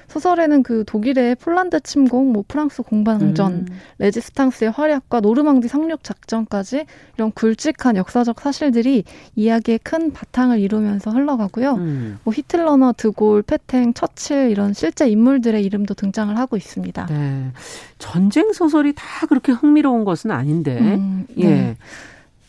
[0.08, 3.66] 소설에는 그 독일의 폴란드 침공, 뭐 프랑스 공방전, 음.
[3.98, 6.86] 레지스탕스의 활약과 노르망디 상륙 작전까지
[7.16, 9.04] 이런 굵직한 역사적 사실들이
[9.36, 11.74] 이야기의 큰 바탕을 이루면서 흘러가고요.
[11.74, 12.18] 음.
[12.24, 17.06] 뭐 히틀러나 드골, 페탱, 처칠 이런 실제 인물들의 이름도 등장을 하고 있습니다.
[17.06, 17.50] 네.
[17.98, 20.78] 전쟁 소설이 다 그렇게 흥미로운 것은 아닌데.
[20.80, 21.44] 음, 네.
[21.44, 21.76] 예.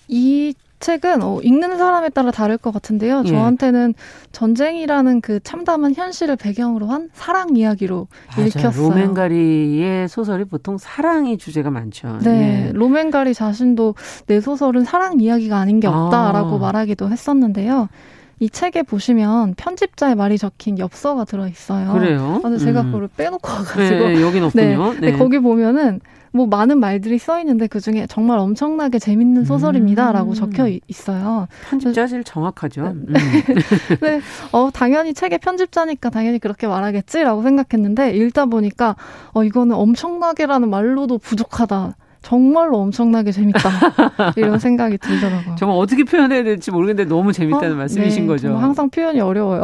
[0.08, 3.24] 이 책은 어, 읽는 사람에 따라 다를 것 같은데요.
[3.26, 3.30] 예.
[3.30, 3.94] 저한테는
[4.32, 8.48] 전쟁이라는 그 참담한 현실을 배경으로 한 사랑 이야기로 맞아요.
[8.48, 8.90] 읽혔어요.
[8.90, 12.20] 로맨가리의 소설이 보통 사랑이 주제가 많죠.
[12.24, 12.72] 네, 예.
[12.74, 13.96] 로맨가리 자신도
[14.28, 16.60] 내 소설은 사랑 이야기가 아닌 게 없다라고 아.
[16.60, 17.90] 말하기도 했었는데요.
[18.40, 21.92] 이 책에 보시면 편집자의 말이 적힌 엽서가 들어 있어요.
[21.94, 22.40] 그래요?
[22.42, 22.92] 근데 제가 음.
[22.92, 24.94] 그걸 빼놓고 와가지고 네, 여긴 없군요.
[24.94, 25.12] 네.
[25.12, 25.18] 네.
[25.18, 26.00] 거기 보면은
[26.32, 30.36] 뭐 많은 말들이 써 있는데 그 중에 정말 엄청나게 재밌는 소설입니다라고 음.
[30.36, 31.48] 적혀 있어요.
[31.70, 32.84] 편집자실 정확하죠.
[32.84, 32.90] 네.
[32.90, 33.06] 음.
[34.02, 34.22] 네.
[34.52, 38.96] 어 당연히 책의 편집자니까 당연히 그렇게 말하겠지라고 생각했는데 읽다 보니까
[39.34, 41.96] 어 이거는 엄청나게라는 말로도 부족하다.
[42.30, 43.72] 정말로 엄청나게 재밌다.
[44.38, 45.56] 이런 생각이 들더라고요.
[45.56, 48.56] 정말 어떻게 표현해야 될지 모르겠는데 너무 재밌다는 어, 말씀이신 네, 거죠.
[48.56, 49.64] 항상 표현이 어려워요.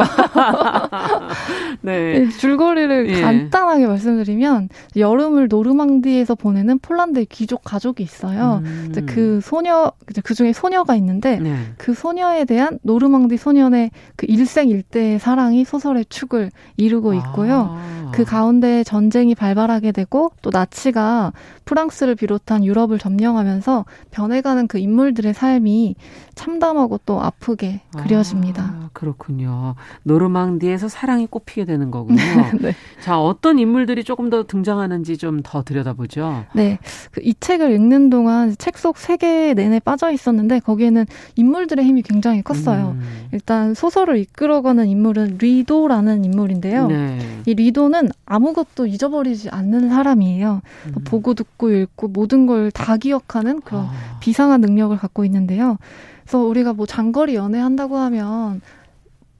[1.82, 2.28] 네.
[2.28, 3.22] 줄거리를 예.
[3.22, 8.63] 간단하게 말씀드리면 여름을 노르망디에서 보내는 폴란드의 귀족 가족이 있어요.
[8.66, 8.91] 음.
[9.05, 9.91] 그 소녀
[10.24, 11.55] 그 중에 소녀가 있는데 네.
[11.78, 17.78] 그 소녀에 대한 노르망디 소년의 그 일생 일대의 사랑이 소설의 축을 이루고 있고요.
[17.78, 18.11] 아.
[18.11, 21.34] 그 가운데 전쟁이 발발하게 되고 또 나치가
[21.66, 25.95] 프랑스를 비롯한 비롯한 유럽을 점령하면서 변해가는 그 인물들의 삶이
[26.35, 28.63] 참담하고 또 아프게 아, 그려집니다.
[28.63, 29.75] 아, 그렇군요.
[30.03, 32.17] 노르망디에서 사랑이 꽃피게 되는 거군요.
[32.61, 32.73] 네.
[33.01, 36.45] 자, 어떤 인물들이 조금 더 등장하는지 좀 더 들여다보죠.
[36.55, 36.79] 네.
[37.11, 42.41] 그 이 책을 읽는 동안 책 속 세계 내내 빠져 있었는데 거기에는 인물들의 힘이 굉장히
[42.41, 42.95] 컸어요.
[42.99, 43.27] 음.
[43.31, 46.87] 일단 소설을 이끌어가는 인물은 리도라는 인물인데요.
[46.87, 47.19] 네.
[47.45, 50.61] 이 리도는 아무것도 잊어버리지 않는 사람이에요.
[50.87, 51.03] 음.
[51.05, 53.91] 보고 듣고 읽고 모든 걸 다 기억하는 그런 아.
[54.19, 55.77] 비상한 능력을 갖고 있는데요.
[56.23, 58.61] 그래서 우리가 뭐 장거리 연애한다고 하면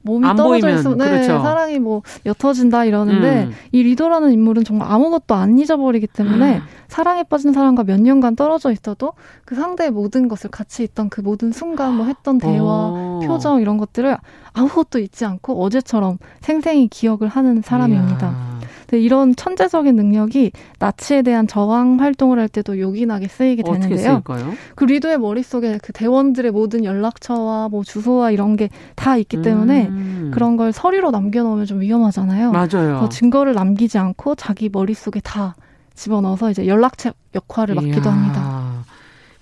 [0.04, 1.42] 몸이 떨어져 있으면 네, 그렇죠.
[1.42, 3.52] 사랑이 뭐 옅어진다 이러는데 음.
[3.72, 6.62] 이 리더라는 인물은 정말 아무것도 안 잊어버리기 때문에 음.
[6.88, 9.14] 사랑에 빠진 사람과 몇 년간 떨어져 있어도
[9.46, 13.20] 그 상대의 모든 것을 같이 있던 그 모든 순간 뭐 했던 대화, 오.
[13.26, 14.16] 표정 이런 것들을
[14.54, 18.28] 아무것도 잊지 않고 어제처럼 생생히 기억을 하는 사람입니다.
[18.28, 18.55] 이야.
[18.88, 24.22] 네, 이런 천재적인 능력이 나치에 대한 저항 활동을 할 때도 요긴하게 쓰이게 되는데요.
[24.76, 30.32] 그 뤼도의 머릿속에 그 대원들의 모든 연락처와 뭐 주소와 이런 게 다 있기 때문에 음.
[30.34, 32.52] 그런 걸 서류로 남겨놓으면 좀 위험하잖아요.
[32.52, 33.08] 맞아요.
[33.10, 35.56] 증거를 남기지 않고 자기 머릿속에 다
[35.94, 38.65] 집어넣어서 이제 연락책 역할을 맡기도 합니다.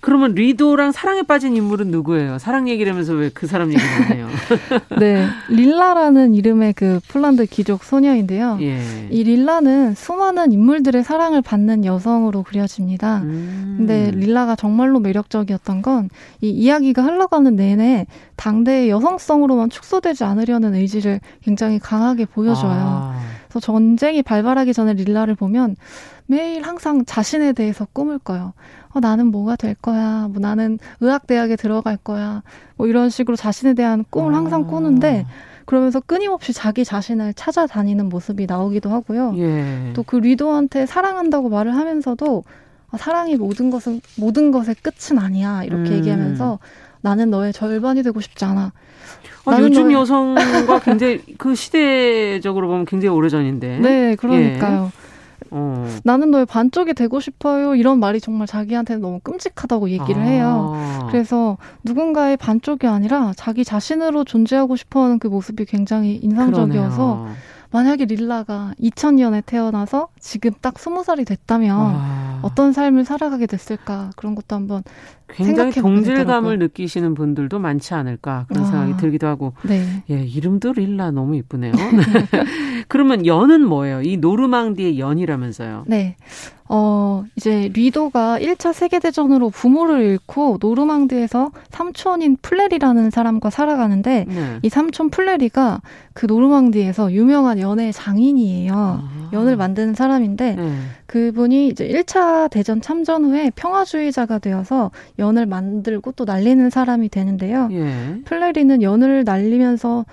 [0.04, 2.38] 그러면 뤼도랑 사랑에 빠진 인물은 누구예요?
[2.38, 4.28] 사랑 얘기를 하면서 왜 그 사람 얘기를 하네요?
[5.00, 5.26] 네.
[5.48, 8.58] 릴라라는 이름의 그 폴란드 귀족 소녀인데요.
[8.60, 9.08] 예.
[9.10, 13.22] 이 릴라는 수많은 인물들의 사랑을 받는 여성으로 그려집니다.
[13.22, 13.74] 음.
[13.78, 16.08] 근데 릴라가 정말로 매력적이었던 건
[16.42, 22.70] 이 이야기가 흘러가는 내내 당대의 여성성으로만 축소되지 않으려는 의지를 굉장히 강하게 보여줘요.
[22.70, 23.20] 아.
[23.48, 25.76] 그래서 전쟁이 발발하기 전에 릴라를 보면
[26.26, 28.52] 매일 항상 자신에 대해서 꿈을 꿔요.
[28.94, 30.28] 어, 나는 뭐가 될 거야.
[30.30, 32.42] 뭐 나는 의학대학에 들어갈 거야.
[32.76, 34.66] 뭐 이런 식으로 자신에 대한 꿈을 항상 아.
[34.66, 35.26] 꾸는데
[35.64, 39.34] 그러면서 끊임없이 자기 자신을 찾아다니는 모습이 나오기도 하고요.
[39.38, 39.92] 예.
[39.94, 42.44] 또그 리도한테 사랑한다고 말을 하면서도
[42.90, 45.96] 아, 사랑이 모든 것은 모든 것의 끝은 아니야 이렇게 음.
[45.96, 46.60] 얘기하면서
[47.00, 48.72] 나는 너의 절반이 되고 싶지 않아.
[49.46, 49.94] 아, 요즘 너의...
[49.94, 53.78] 여성과 굉장히 그 시대적으로 보면 굉장히 오래전인데.
[53.80, 54.90] 네, 그러니까요.
[54.94, 55.03] 예.
[55.50, 55.88] 어.
[56.04, 57.74] 나는 너의 반쪽이 되고 싶어요.
[57.74, 60.24] 이런 말이 정말 자기한테는 너무 끔찍하다고 얘기를 아.
[60.24, 61.08] 해요.
[61.10, 67.34] 그래서 누군가의 반쪽이 아니라 자기 자신으로 존재하고 싶어 하는 그 모습이 굉장히 인상적이어서 그러네요.
[67.74, 72.38] 만약에 릴라가 2000년에 태어나서 지금 딱 20살이 됐다면 아.
[72.42, 74.84] 어떤 삶을 살아가게 됐을까 그런 것도 한번
[75.28, 78.66] 굉장히 동질감을 느끼시는 분들도 많지 않을까 그런 아.
[78.66, 80.04] 생각이 들기도 하고 네.
[80.08, 81.72] 예 이름도 릴라 너무 이쁘네요.
[82.86, 84.02] 그러면 연은 뭐예요?
[84.02, 85.84] 이 노르망디의 연이라면서요?
[85.88, 86.14] 네.
[86.68, 94.58] 어, 이제 리도가 1차 세계대전으로 부모를 잃고 노르망디에서 삼촌인 플레리라는 사람과 살아가는데 네.
[94.62, 95.82] 이 삼촌 플레리가
[96.14, 98.72] 그 노르망디에서 유명한 연애 장인이에요.
[98.74, 99.30] 아.
[99.32, 100.78] 연을 만드는 사람인데 네.
[101.06, 107.68] 그분이 이제 1차 대전 참전 후에 평화주의자가 되어서 연을 만들고 또 날리는 사람이 되는데요.
[107.72, 108.20] 예.
[108.24, 110.04] 플레리는 연을 날리면서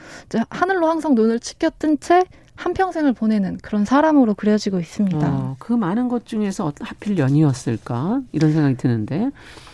[0.50, 2.24] 하늘로 항상 눈을 치켜뜬 채
[2.56, 5.28] 한평생을 보내는 그런 사람으로 그려지고 있습니다.
[5.28, 8.22] 어, 그 많은 것 중에서 하필 연이었을까?
[8.32, 9.32] 이런 생각이 드는데.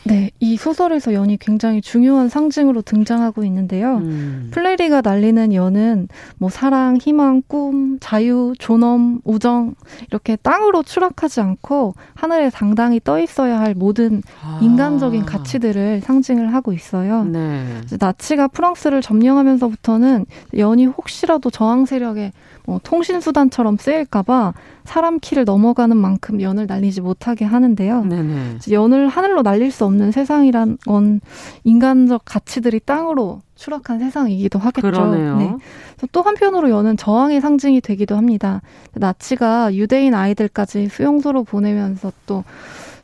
[0.08, 3.98] 네, 이 소설에서 연이 굉장히 중요한 상징으로 등장하고 있는데요.
[3.98, 4.50] 음.
[4.52, 9.76] 플레리가 날리는 연은 뭐 사랑, 희망, 꿈, 자유, 존엄, 우정
[10.10, 14.60] 이렇게 땅으로 추락하지 않고 하늘에 당당히 떠 있어야 할 모든 아.
[14.62, 17.26] 인간적인 가치들을 상징을 하고 있어요.
[17.26, 17.66] 네.
[18.00, 20.26] 나치가 프랑스를 점령하면서부터는
[20.58, 22.32] 연이 혹시라도 저항 세력에
[22.68, 24.54] 어, 통신 수단처럼 쓰일까봐
[24.84, 28.04] 사람 키를 넘어가는 만큼 연을 날리지 못하게 하는데요.
[28.04, 28.58] 네네.
[28.70, 31.22] 연을 하늘로 날릴 수 없는 세상이란 건
[31.64, 34.82] 인간적 가치들이 땅으로 추락한 세상이기도 하겠죠.
[34.82, 35.38] 그러네요.
[35.38, 35.56] 네.
[36.12, 38.62] 또 한편으로 연은 저항의 상징이 되기도 합니다.
[38.94, 42.44] 나치가 유대인 아이들까지 수용소로 보내면서 또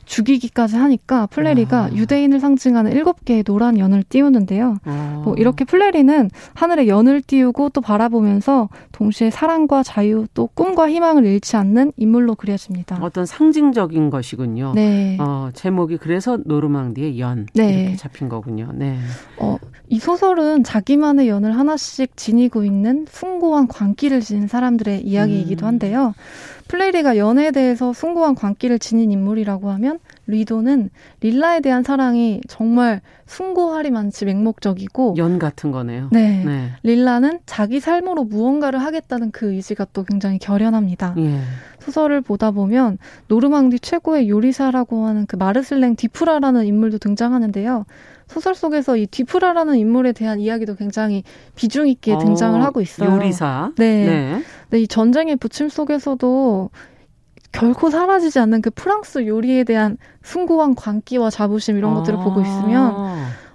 [0.05, 1.91] 죽이기까지 하니까 플레리가 아.
[1.91, 4.77] 유대인을 상징하는 일곱 개의 노란 연을 띄우는데요.
[4.83, 5.21] 아.
[5.23, 11.55] 뭐 이렇게 플레리는 하늘에 연을 띄우고 또 바라보면서 동시에 사랑과 자유 또 꿈과 희망을 잃지
[11.57, 12.99] 않는 인물로 그려집니다.
[13.01, 14.73] 어떤 상징적인 것이군요.
[14.75, 15.17] 네.
[15.19, 17.81] 어, 제목이 그래서 노르망디의 연 네.
[17.81, 18.69] 이렇게 잡힌 거군요.
[18.73, 18.97] 네.
[19.37, 19.57] 어,
[19.89, 25.67] 이 소설은 자기만의 연을 하나씩 지니고 있는 숭고한 광기를 지닌 사람들의 이야기이기도 음.
[25.67, 26.13] 한데요.
[26.73, 30.89] 플뢰리가 연에 대해서 숭고한 광기를 지닌 인물이라고 하면 뤼도는
[31.21, 36.09] 릴라에 대한 사랑이 정말 숭고하리만치 맹목적이고 연 같은 거네요.
[36.11, 36.43] 네.
[36.43, 36.71] 네.
[36.81, 41.13] 릴라는 자기 삶으로 무언가를 하겠다는 그 의지가 또 굉장히 결연합니다.
[41.19, 41.41] 예.
[41.77, 42.97] 소설을 보다 보면
[43.27, 47.85] 노르망디 최고의 요리사라고 하는 그 마르슬랭 뒤프라라는 인물도 등장하는데요.
[48.27, 51.23] 소설 속에서 이 디프라라는 인물에 대한 이야기도 굉장히
[51.55, 53.11] 비중 있게 어, 등장을 하고 있어요.
[53.11, 53.73] 요리사.
[53.77, 54.05] 네.
[54.05, 54.43] 네.
[54.73, 54.79] 네.
[54.79, 56.71] 이 전쟁의 부침 속에서도
[57.51, 62.23] 결코 사라지지 않는 그 프랑스 요리에 대한 숭고한 광기와 자부심 이런 것들을 아.
[62.23, 62.95] 보고 있으면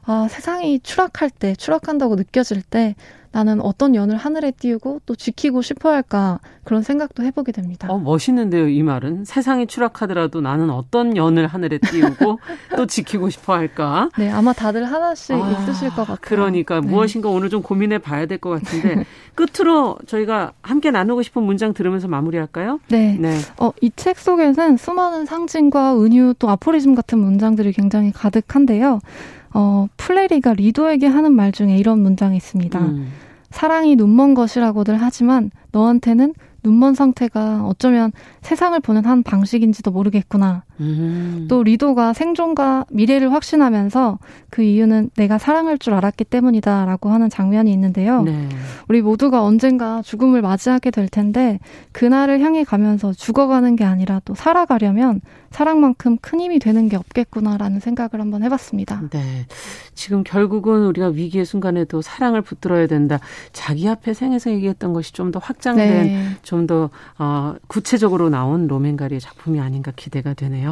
[0.05, 2.95] 아, 세상이 추락할 때, 추락한다고 느껴질 때
[3.39, 7.87] 나는 어떤 연을 하늘에 띄우고 또 지키고 싶어 할까 그런 생각도 해보게 됩니다.
[7.89, 9.25] 어, 멋있는데요, 이 말은.
[9.27, 12.41] 세상이 추락하더라도 나는 어떤 연을 하늘에 띄우고
[12.77, 14.11] 또 지키고 싶어 할까?
[14.19, 16.17] 네, 아마 다들 하나씩 아, 있으실 것 같아요.
[16.21, 16.89] 그러니까 네.
[16.89, 19.05] 무엇인가 오늘 좀 고민해 봐야 될 것 같은데
[19.37, 22.81] 끝으로 저희가 함께 나누고 싶은 문장 들으면서 마무리할까요?
[22.89, 23.17] 네.
[23.21, 23.39] 네.
[23.61, 28.99] 어, 이 책 속에는 수많은 상징과 은유 또 아포리즘 같은 문장들이 굉장히 가득한데요.
[29.55, 32.79] 어, 플레리가 리도에게 하는 말 중에 이런 문장이 있습니다.
[32.81, 33.13] 음.
[33.51, 40.65] 사랑이 눈먼 것이라고들 하지만 너한테는 눈먼 상태가 어쩌면 세상을 보는 한 방식인지도 모르겠구나.
[40.81, 41.47] 음.
[41.49, 44.19] 또 리도가 생존과 미래를 확신하면서
[44.51, 48.23] 그 이유는 내가 사랑할 줄 알았기 때문이다라고 하는 장면이 있는데요.
[48.23, 48.49] 네.
[48.89, 51.61] 우리 모두가 언젠가 죽음을 맞이하게 될 텐데
[51.93, 55.21] 그날을 향해 가면서 죽어가는 게 아니라 또 살아가려면
[55.51, 59.03] 사랑만큼 큰 힘이 되는 게 없겠구나라는 생각을 한번 해봤습니다.
[59.11, 59.47] 네.
[59.95, 63.19] 지금 결국은 우리가 위기의 순간에도 사랑을 붙들어야 된다.
[63.53, 66.29] 자기 앞에 생에서 얘기했던 것이 좀 더 확장된, 네.
[66.43, 70.68] 좀더 어, 구체적으로 나온 로맨가리의 작품이 아닌가 기대가 되네요.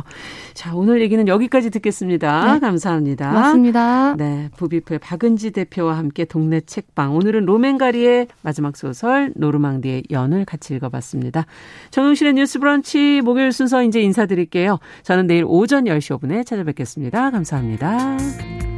[0.54, 2.54] 자, 오늘 얘기는 여기까지 듣겠습니다.
[2.54, 2.60] 네.
[2.60, 3.30] 감사합니다.
[3.30, 4.14] 고맙습니다.
[4.16, 4.48] 네.
[4.56, 7.14] 부비프의 박은지 대표와 함께 동네 책방.
[7.14, 11.46] 오늘은 로맨가리의 마지막 소설 노르망디의 연을 같이 읽어봤습니다.
[11.90, 14.78] 정용실의 뉴스 브런치 목요일 순서 이제 인사드릴게요.
[15.02, 17.30] 저는 내일 오전 10시 5분에 찾아뵙겠습니다.
[17.30, 18.75] 감사합니다.